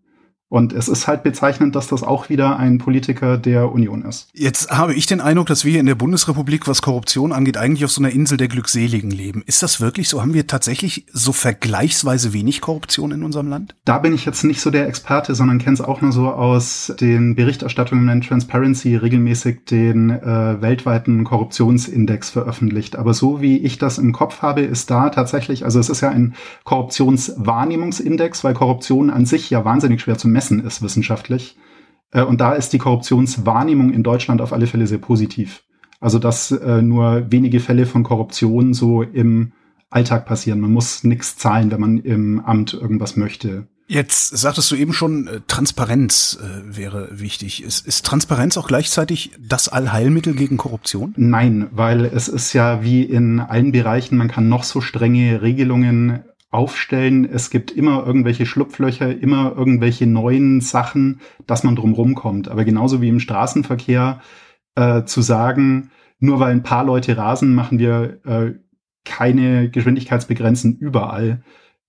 Und 0.50 0.72
es 0.72 0.88
ist 0.88 1.06
halt 1.06 1.22
bezeichnend, 1.22 1.76
dass 1.76 1.88
das 1.88 2.02
auch 2.02 2.30
wieder 2.30 2.58
ein 2.58 2.78
Politiker 2.78 3.36
der 3.36 3.70
Union 3.70 4.02
ist. 4.02 4.28
Jetzt 4.32 4.70
habe 4.70 4.94
ich 4.94 5.04
den 5.04 5.20
Eindruck, 5.20 5.46
dass 5.46 5.64
wir 5.64 5.72
hier 5.72 5.80
in 5.80 5.86
der 5.86 5.94
Bundesrepublik, 5.94 6.66
was 6.66 6.80
Korruption 6.80 7.32
angeht, 7.32 7.58
eigentlich 7.58 7.84
auf 7.84 7.90
so 7.90 8.00
einer 8.00 8.10
Insel 8.10 8.38
der 8.38 8.48
Glückseligen 8.48 9.10
leben. 9.10 9.42
Ist 9.44 9.62
das 9.62 9.80
wirklich 9.80 10.08
so? 10.08 10.22
Haben 10.22 10.32
wir 10.32 10.46
tatsächlich 10.46 11.04
so 11.12 11.32
vergleichsweise 11.32 12.32
wenig 12.32 12.62
Korruption 12.62 13.10
in 13.10 13.24
unserem 13.24 13.48
Land? 13.48 13.74
Da 13.84 13.98
bin 13.98 14.14
ich 14.14 14.24
jetzt 14.24 14.42
nicht 14.42 14.62
so 14.62 14.70
der 14.70 14.88
Experte, 14.88 15.34
sondern 15.34 15.58
kenne 15.58 15.74
es 15.74 15.82
auch 15.82 16.00
nur 16.00 16.12
so 16.12 16.28
aus 16.28 16.94
den 16.98 17.34
Berichterstattungen 17.34 18.08
in 18.08 18.22
Transparency 18.22 18.96
regelmäßig 18.96 19.66
den 19.66 20.08
äh, 20.08 20.62
weltweiten 20.62 21.24
Korruptionsindex 21.24 22.30
veröffentlicht. 22.30 22.96
Aber 22.96 23.12
so 23.12 23.42
wie 23.42 23.58
ich 23.58 23.76
das 23.76 23.98
im 23.98 24.14
Kopf 24.14 24.40
habe, 24.40 24.62
ist 24.62 24.90
da 24.90 25.10
tatsächlich, 25.10 25.66
also 25.66 25.78
es 25.78 25.90
ist 25.90 26.00
ja 26.00 26.08
ein 26.08 26.34
Korruptionswahrnehmungsindex, 26.64 28.44
weil 28.44 28.54
Korruption 28.54 29.10
an 29.10 29.26
sich 29.26 29.50
ja 29.50 29.66
wahnsinnig 29.66 30.00
schwer 30.00 30.16
zu 30.16 30.26
messen 30.26 30.37
ist 30.38 30.82
wissenschaftlich. 30.82 31.56
Äh, 32.10 32.22
und 32.22 32.40
da 32.40 32.52
ist 32.52 32.72
die 32.72 32.78
Korruptionswahrnehmung 32.78 33.92
in 33.92 34.02
Deutschland 34.02 34.40
auf 34.40 34.52
alle 34.52 34.66
Fälle 34.66 34.86
sehr 34.86 34.98
positiv. 34.98 35.64
Also 36.00 36.18
dass 36.18 36.50
äh, 36.52 36.80
nur 36.82 37.30
wenige 37.30 37.60
Fälle 37.60 37.86
von 37.86 38.04
Korruption 38.04 38.72
so 38.72 39.02
im 39.02 39.52
Alltag 39.90 40.26
passieren. 40.26 40.60
Man 40.60 40.72
muss 40.72 41.02
nichts 41.02 41.36
zahlen, 41.36 41.70
wenn 41.70 41.80
man 41.80 41.98
im 41.98 42.40
Amt 42.40 42.74
irgendwas 42.74 43.16
möchte. 43.16 43.66
Jetzt 43.90 44.36
sagtest 44.36 44.70
du 44.70 44.76
eben 44.76 44.92
schon, 44.92 45.26
äh, 45.26 45.40
Transparenz 45.48 46.38
äh, 46.42 46.76
wäre 46.76 47.08
wichtig. 47.10 47.64
Ist, 47.64 47.86
ist 47.86 48.04
Transparenz 48.04 48.58
auch 48.58 48.68
gleichzeitig 48.68 49.30
das 49.40 49.68
Allheilmittel 49.68 50.34
gegen 50.34 50.58
Korruption? 50.58 51.14
Nein, 51.16 51.68
weil 51.70 52.04
es 52.04 52.28
ist 52.28 52.52
ja 52.52 52.82
wie 52.84 53.02
in 53.02 53.40
allen 53.40 53.72
Bereichen, 53.72 54.18
man 54.18 54.28
kann 54.28 54.50
noch 54.50 54.64
so 54.64 54.82
strenge 54.82 55.40
Regelungen 55.40 56.20
aufstellen. 56.50 57.28
Es 57.30 57.50
gibt 57.50 57.70
immer 57.70 58.06
irgendwelche 58.06 58.46
Schlupflöcher, 58.46 59.16
immer 59.20 59.54
irgendwelche 59.56 60.06
neuen 60.06 60.60
Sachen, 60.60 61.20
dass 61.46 61.64
man 61.64 61.76
drumherum 61.76 62.14
kommt. 62.14 62.48
Aber 62.48 62.64
genauso 62.64 63.02
wie 63.02 63.08
im 63.08 63.20
Straßenverkehr 63.20 64.20
äh, 64.74 65.04
zu 65.04 65.20
sagen, 65.20 65.90
nur 66.20 66.40
weil 66.40 66.52
ein 66.52 66.62
paar 66.62 66.84
Leute 66.84 67.16
rasen, 67.16 67.54
machen 67.54 67.78
wir 67.78 68.20
äh, 68.24 68.54
keine 69.04 69.70
Geschwindigkeitsbegrenzen 69.70 70.76
überall, 70.76 71.42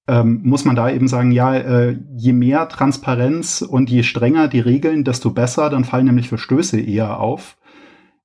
ähm, 0.07 0.41
muss 0.43 0.65
man 0.65 0.75
da 0.75 0.89
eben 0.89 1.07
sagen, 1.07 1.31
ja, 1.31 1.55
äh, 1.55 1.97
je 2.15 2.33
mehr 2.33 2.67
Transparenz 2.67 3.61
und 3.61 3.89
je 3.89 4.03
strenger 4.03 4.47
die 4.47 4.59
Regeln, 4.59 5.03
desto 5.03 5.29
besser, 5.29 5.69
dann 5.69 5.83
fallen 5.83 6.05
nämlich 6.05 6.29
Verstöße 6.29 6.79
eher 6.79 7.19
auf. 7.19 7.57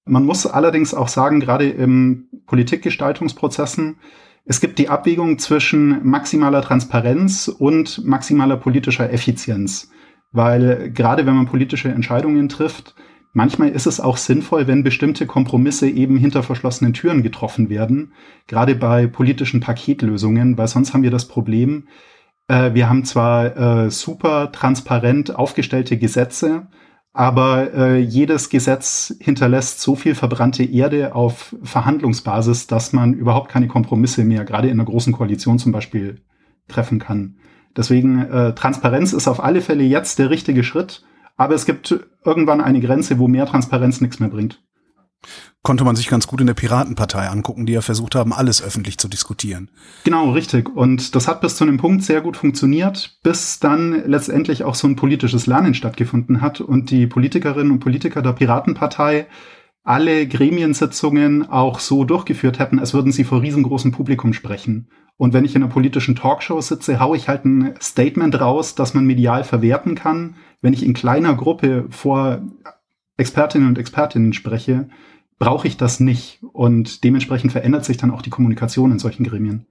Man 0.06 0.24
muss 0.24 0.46
allerdings 0.46 0.94
auch 0.94 1.08
sagen, 1.08 1.40
gerade 1.40 1.68
im 1.68 2.28
Politikgestaltungsprozessen, 2.46 3.96
es 4.44 4.60
gibt 4.60 4.78
die 4.78 4.88
Abwägung 4.88 5.38
zwischen 5.38 6.06
maximaler 6.06 6.60
Transparenz 6.62 7.48
und 7.48 8.04
maximaler 8.04 8.56
politischer 8.56 9.10
Effizienz. 9.10 9.90
Weil 10.32 10.90
gerade 10.90 11.26
wenn 11.26 11.36
man 11.36 11.46
politische 11.46 11.88
Entscheidungen 11.88 12.48
trifft, 12.48 12.94
manchmal 13.32 13.70
ist 13.70 13.86
es 13.86 14.00
auch 14.00 14.18
sinnvoll, 14.18 14.66
wenn 14.66 14.84
bestimmte 14.84 15.26
Kompromisse 15.26 15.88
eben 15.88 16.16
hinter 16.16 16.42
verschlossenen 16.42 16.92
Türen 16.92 17.22
getroffen 17.22 17.70
werden. 17.70 18.12
Gerade 18.46 18.74
bei 18.74 19.06
politischen 19.06 19.60
Paketlösungen, 19.60 20.58
weil 20.58 20.68
sonst 20.68 20.92
haben 20.92 21.04
wir 21.04 21.10
das 21.10 21.26
Problem, 21.26 21.88
äh, 22.48 22.74
wir 22.74 22.88
haben 22.88 23.04
zwar 23.04 23.56
äh, 23.56 23.90
super 23.90 24.52
transparent 24.52 25.34
aufgestellte 25.34 25.96
Gesetze, 25.96 26.66
aber 27.14 27.72
äh, 27.72 27.98
jedes 27.98 28.50
Gesetz 28.50 29.14
hinterlässt 29.20 29.80
so 29.80 29.94
viel 29.94 30.16
verbrannte 30.16 30.64
Erde 30.64 31.14
auf 31.14 31.54
Verhandlungsbasis, 31.62 32.66
dass 32.66 32.92
man 32.92 33.14
überhaupt 33.14 33.50
keine 33.50 33.68
Kompromisse 33.68 34.24
mehr, 34.24 34.44
gerade 34.44 34.68
in 34.68 34.74
einer 34.78 34.88
großen 34.88 35.12
Koalition 35.12 35.60
zum 35.60 35.70
Beispiel, 35.70 36.20
treffen 36.66 36.98
kann. 36.98 37.36
Deswegen 37.76 38.20
äh, 38.20 38.54
Transparenz 38.54 39.12
ist 39.12 39.28
auf 39.28 39.42
alle 39.42 39.60
Fälle 39.60 39.84
jetzt 39.84 40.18
der 40.18 40.28
richtige 40.28 40.64
Schritt, 40.64 41.04
aber 41.36 41.54
es 41.54 41.66
gibt 41.66 41.98
irgendwann 42.24 42.60
eine 42.60 42.80
Grenze, 42.80 43.18
wo 43.18 43.28
mehr 43.28 43.46
Transparenz 43.46 44.00
nichts 44.00 44.18
mehr 44.18 44.28
bringt 44.28 44.60
konnte 45.62 45.84
man 45.84 45.96
sich 45.96 46.08
ganz 46.08 46.26
gut 46.26 46.40
in 46.40 46.46
der 46.46 46.54
Piratenpartei 46.54 47.28
angucken, 47.28 47.66
die 47.66 47.72
ja 47.72 47.80
versucht 47.80 48.14
haben, 48.14 48.32
alles 48.32 48.62
öffentlich 48.62 48.98
zu 48.98 49.08
diskutieren. 49.08 49.70
Genau, 50.04 50.30
richtig. 50.30 50.68
Und 50.74 51.14
das 51.14 51.26
hat 51.26 51.40
bis 51.40 51.56
zu 51.56 51.64
einem 51.64 51.78
Punkt 51.78 52.04
sehr 52.04 52.20
gut 52.20 52.36
funktioniert, 52.36 53.18
bis 53.22 53.60
dann 53.60 54.04
letztendlich 54.06 54.64
auch 54.64 54.74
so 54.74 54.86
ein 54.86 54.96
politisches 54.96 55.46
Lernen 55.46 55.74
stattgefunden 55.74 56.40
hat 56.40 56.60
und 56.60 56.90
die 56.90 57.06
Politikerinnen 57.06 57.72
und 57.72 57.80
Politiker 57.80 58.22
der 58.22 58.32
Piratenpartei 58.32 59.26
alle 59.84 60.26
Gremiensitzungen 60.26 61.48
auch 61.48 61.78
so 61.78 62.04
durchgeführt 62.04 62.58
hätten, 62.58 62.78
als 62.78 62.94
würden 62.94 63.12
sie 63.12 63.24
vor 63.24 63.42
riesengroßem 63.42 63.92
Publikum 63.92 64.32
sprechen. 64.32 64.88
Und 65.16 65.32
wenn 65.32 65.44
ich 65.44 65.54
in 65.54 65.62
einer 65.62 65.70
politischen 65.70 66.16
Talkshow 66.16 66.60
sitze, 66.60 66.98
haue 66.98 67.16
ich 67.16 67.28
halt 67.28 67.44
ein 67.44 67.74
Statement 67.80 68.40
raus, 68.40 68.74
das 68.74 68.94
man 68.94 69.06
medial 69.06 69.44
verwerten 69.44 69.94
kann. 69.94 70.36
Wenn 70.60 70.72
ich 70.72 70.84
in 70.84 70.94
kleiner 70.94 71.34
Gruppe 71.34 71.84
vor 71.90 72.42
Expertinnen 73.16 73.68
und 73.68 73.78
Expertinnen 73.78 74.32
spreche, 74.32 74.88
brauche 75.44 75.68
ich 75.68 75.76
das 75.76 76.00
nicht. 76.00 76.40
Und 76.52 77.04
dementsprechend 77.04 77.52
verändert 77.52 77.84
sich 77.84 77.96
dann 77.96 78.10
auch 78.10 78.22
die 78.22 78.30
Kommunikation 78.30 78.92
in 78.92 78.98
solchen 78.98 79.24
Gremien. 79.24 79.66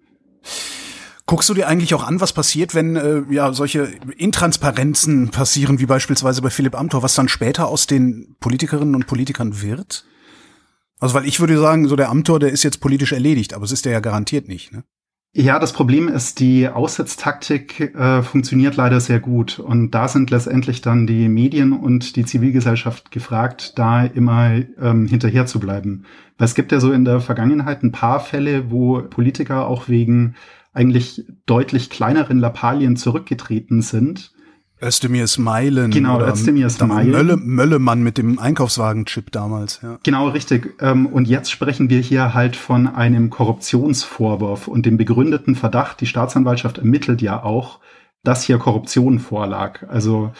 Guckst 1.25 1.49
du 1.49 1.53
dir 1.53 1.67
eigentlich 1.67 1.93
auch 1.95 2.03
an, 2.03 2.21
was 2.21 2.33
passiert, 2.33 2.75
wenn 2.75 2.95
äh, 2.95 3.23
ja 3.31 3.53
solche 3.53 3.89
Intransparenzen 4.17 5.29
passieren, 5.29 5.79
wie 5.79 5.85
beispielsweise 5.85 6.41
bei 6.41 6.49
Philipp 6.49 6.77
Amthor, 6.77 7.01
was 7.01 7.15
dann 7.15 7.29
später 7.29 7.67
aus 7.67 7.87
den 7.87 8.35
Politikerinnen 8.39 8.93
und 8.93 9.07
Politikern 9.07 9.61
wird? 9.61 10.05
Also, 10.99 11.15
weil 11.15 11.25
ich 11.25 11.39
würde 11.39 11.57
sagen, 11.57 11.87
so 11.87 11.95
der 11.95 12.09
Amthor, 12.09 12.39
der 12.39 12.51
ist 12.51 12.63
jetzt 12.63 12.79
politisch 12.79 13.13
erledigt, 13.13 13.53
aber 13.53 13.65
es 13.65 13.71
ist 13.71 13.85
der 13.85 13.93
ja 13.93 13.99
garantiert 13.99 14.47
nicht. 14.47 14.73
Ne? 14.73 14.83
Ja, 15.35 15.57
das 15.57 15.73
Problem 15.73 16.09
ist, 16.09 16.39
die 16.39 16.69
Aussetztaktik 16.69 17.95
äh, 17.95 18.21
funktioniert 18.21 18.75
leider 18.75 18.99
sehr 18.99 19.19
gut. 19.19 19.57
Und 19.57 19.89
da 19.89 20.07
sind 20.07 20.29
letztendlich 20.29 20.81
dann 20.81 21.07
die 21.07 21.27
Medien 21.27 21.73
und 21.73 22.15
die 22.15 22.23
Zivilgesellschaft 22.23 23.09
gefragt, 23.09 23.79
da 23.79 24.05
immer 24.05 24.61
ähm, 24.79 25.07
hinterher 25.07 25.47
zu 25.47 25.59
bleiben. 25.59 26.05
Weil 26.37 26.45
es 26.45 26.53
gibt 26.53 26.71
ja 26.71 26.79
so 26.79 26.91
in 26.91 27.03
der 27.03 27.19
Vergangenheit 27.19 27.81
ein 27.81 27.91
paar 27.91 28.19
Fälle, 28.19 28.69
wo 28.69 29.01
Politiker 29.01 29.65
auch 29.65 29.89
wegen 29.89 30.35
eigentlich 30.71 31.25
deutlich 31.47 31.89
kleineren 31.89 32.37
Lappalien 32.37 32.95
zurückgetreten 32.95 33.81
sind 33.81 34.32
Özdemir 34.83 35.27
Smilen. 35.27 35.91
Genau, 35.91 36.21
Özdemir 36.21 36.69
Smilen. 36.69 37.11
Mölle, 37.11 37.37
Möllemann 37.37 38.03
mit 38.03 38.17
dem 38.17 38.39
Einkaufswagen-Chip 38.39 39.31
damals, 39.31 39.79
ja. 39.81 39.97
Genau, 40.03 40.29
richtig. 40.29 40.75
Ähm, 40.81 41.05
und 41.05 41.27
jetzt 41.27 41.51
sprechen 41.51 41.89
wir 41.89 41.99
hier 41.99 42.33
halt 42.33 42.55
von 42.55 42.87
einem 42.87 43.29
Korruptionsvorwurf 43.29 44.67
und 44.67 44.85
dem 44.85 44.97
begründeten 44.97 45.55
Verdacht, 45.55 46.01
die 46.01 46.05
Staatsanwaltschaft 46.05 46.77
ermittelt 46.77 47.21
ja 47.21 47.43
auch, 47.43 47.79
dass 48.23 48.43
hier 48.43 48.57
Korruption 48.57 49.19
vorlag. 49.19 49.83
Also 49.89 50.31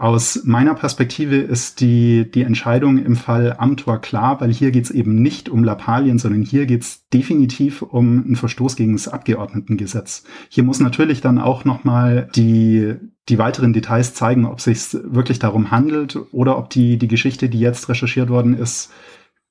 aus 0.00 0.44
meiner 0.44 0.74
Perspektive 0.74 1.36
ist 1.36 1.82
die, 1.82 2.30
die 2.30 2.40
Entscheidung 2.40 2.96
im 2.96 3.16
Fall 3.16 3.56
Amtor 3.58 4.00
klar, 4.00 4.40
weil 4.40 4.50
hier 4.50 4.70
geht's 4.70 4.90
eben 4.90 5.16
nicht 5.16 5.50
um 5.50 5.62
Lappalien, 5.62 6.18
sondern 6.18 6.40
hier 6.40 6.64
geht's 6.64 7.06
definitiv 7.12 7.82
um 7.82 8.24
einen 8.24 8.36
Verstoß 8.36 8.76
gegen 8.76 8.94
das 8.94 9.08
Abgeordnetengesetz. 9.08 10.24
Hier 10.48 10.64
muss 10.64 10.80
natürlich 10.80 11.20
dann 11.20 11.38
auch 11.38 11.66
nochmal 11.66 12.30
die, 12.34 12.94
die 13.28 13.36
weiteren 13.36 13.74
Details 13.74 14.14
zeigen, 14.14 14.46
ob 14.46 14.56
es 14.56 14.64
sich 14.64 14.80
wirklich 15.04 15.38
darum 15.38 15.70
handelt 15.70 16.18
oder 16.32 16.56
ob 16.56 16.70
die, 16.70 16.96
die 16.96 17.08
Geschichte, 17.08 17.50
die 17.50 17.60
jetzt 17.60 17.90
recherchiert 17.90 18.30
worden 18.30 18.56
ist, 18.56 18.90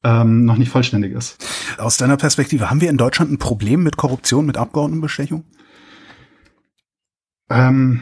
ähm, 0.03 0.45
noch 0.45 0.57
nicht 0.57 0.71
vollständig 0.71 1.13
ist. 1.13 1.45
Aus 1.77 1.97
deiner 1.97 2.17
Perspektive, 2.17 2.71
haben 2.71 2.81
wir 2.81 2.89
in 2.89 2.97
Deutschland 2.97 3.31
ein 3.31 3.37
Problem 3.37 3.83
mit 3.83 3.97
Korruption, 3.97 4.47
mit 4.47 4.57
Abgeordnetenbestechung? 4.57 5.43
Ähm 7.51 8.01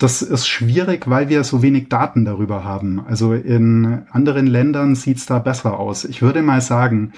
das 0.00 0.22
ist 0.22 0.48
schwierig, 0.48 1.10
weil 1.10 1.28
wir 1.28 1.44
so 1.44 1.60
wenig 1.62 1.90
Daten 1.90 2.24
darüber 2.24 2.64
haben. 2.64 3.04
Also 3.06 3.34
in 3.34 4.02
anderen 4.10 4.46
Ländern 4.46 4.94
sieht's 4.94 5.26
da 5.26 5.38
besser 5.38 5.78
aus. 5.78 6.06
Ich 6.06 6.22
würde 6.22 6.40
mal 6.40 6.62
sagen, 6.62 7.12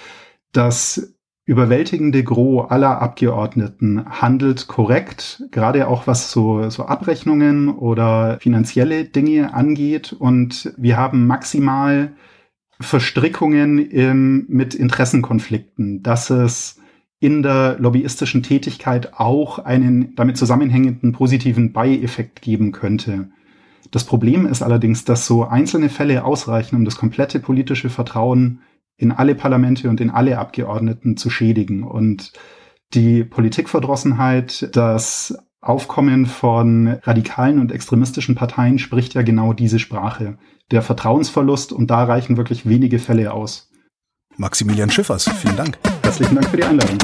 das 0.50 1.14
überwältigende 1.44 2.24
Gros 2.24 2.70
aller 2.70 3.00
Abgeordneten 3.00 4.04
handelt 4.20 4.66
korrekt, 4.66 5.44
gerade 5.52 5.86
auch 5.86 6.08
was 6.08 6.32
so, 6.32 6.70
so 6.70 6.86
Abrechnungen 6.86 7.68
oder 7.68 8.38
finanzielle 8.40 9.04
Dinge 9.04 9.54
angeht. 9.54 10.12
Und 10.12 10.74
wir 10.76 10.96
haben 10.96 11.28
maximal 11.28 12.12
Verstrickungen 12.80 13.78
im, 13.78 14.46
mit 14.48 14.74
Interessenkonflikten, 14.74 16.02
dass 16.02 16.30
es 16.30 16.81
in 17.22 17.44
der 17.44 17.76
lobbyistischen 17.78 18.42
Tätigkeit 18.42 19.14
auch 19.14 19.60
einen 19.60 20.12
damit 20.16 20.36
zusammenhängenden 20.36 21.12
positiven 21.12 21.72
Beieffekt 21.72 22.42
geben 22.42 22.72
könnte. 22.72 23.30
Das 23.92 24.02
Problem 24.02 24.44
ist 24.44 24.60
allerdings, 24.60 25.04
dass 25.04 25.24
so 25.24 25.44
einzelne 25.44 25.88
Fälle 25.88 26.24
ausreichen, 26.24 26.74
um 26.74 26.84
das 26.84 26.96
komplette 26.96 27.38
politische 27.38 27.90
Vertrauen 27.90 28.62
in 28.96 29.12
alle 29.12 29.36
Parlamente 29.36 29.88
und 29.88 30.00
in 30.00 30.10
alle 30.10 30.36
Abgeordneten 30.36 31.16
zu 31.16 31.30
schädigen. 31.30 31.84
Und 31.84 32.32
die 32.92 33.22
Politikverdrossenheit, 33.22 34.70
das 34.72 35.38
Aufkommen 35.60 36.26
von 36.26 36.88
radikalen 37.04 37.60
und 37.60 37.70
extremistischen 37.70 38.34
Parteien 38.34 38.80
spricht 38.80 39.14
ja 39.14 39.22
genau 39.22 39.52
diese 39.52 39.78
Sprache. 39.78 40.38
Der 40.72 40.82
Vertrauensverlust 40.82 41.72
und 41.72 41.88
da 41.88 42.02
reichen 42.02 42.36
wirklich 42.36 42.68
wenige 42.68 42.98
Fälle 42.98 43.32
aus. 43.32 43.71
Maximilian 44.36 44.90
Schiffers, 44.90 45.28
vielen 45.40 45.56
Dank. 45.56 45.78
Herzlichen 46.02 46.34
Dank 46.34 46.48
für 46.48 46.56
die 46.56 46.64
Einladung. 46.64 46.98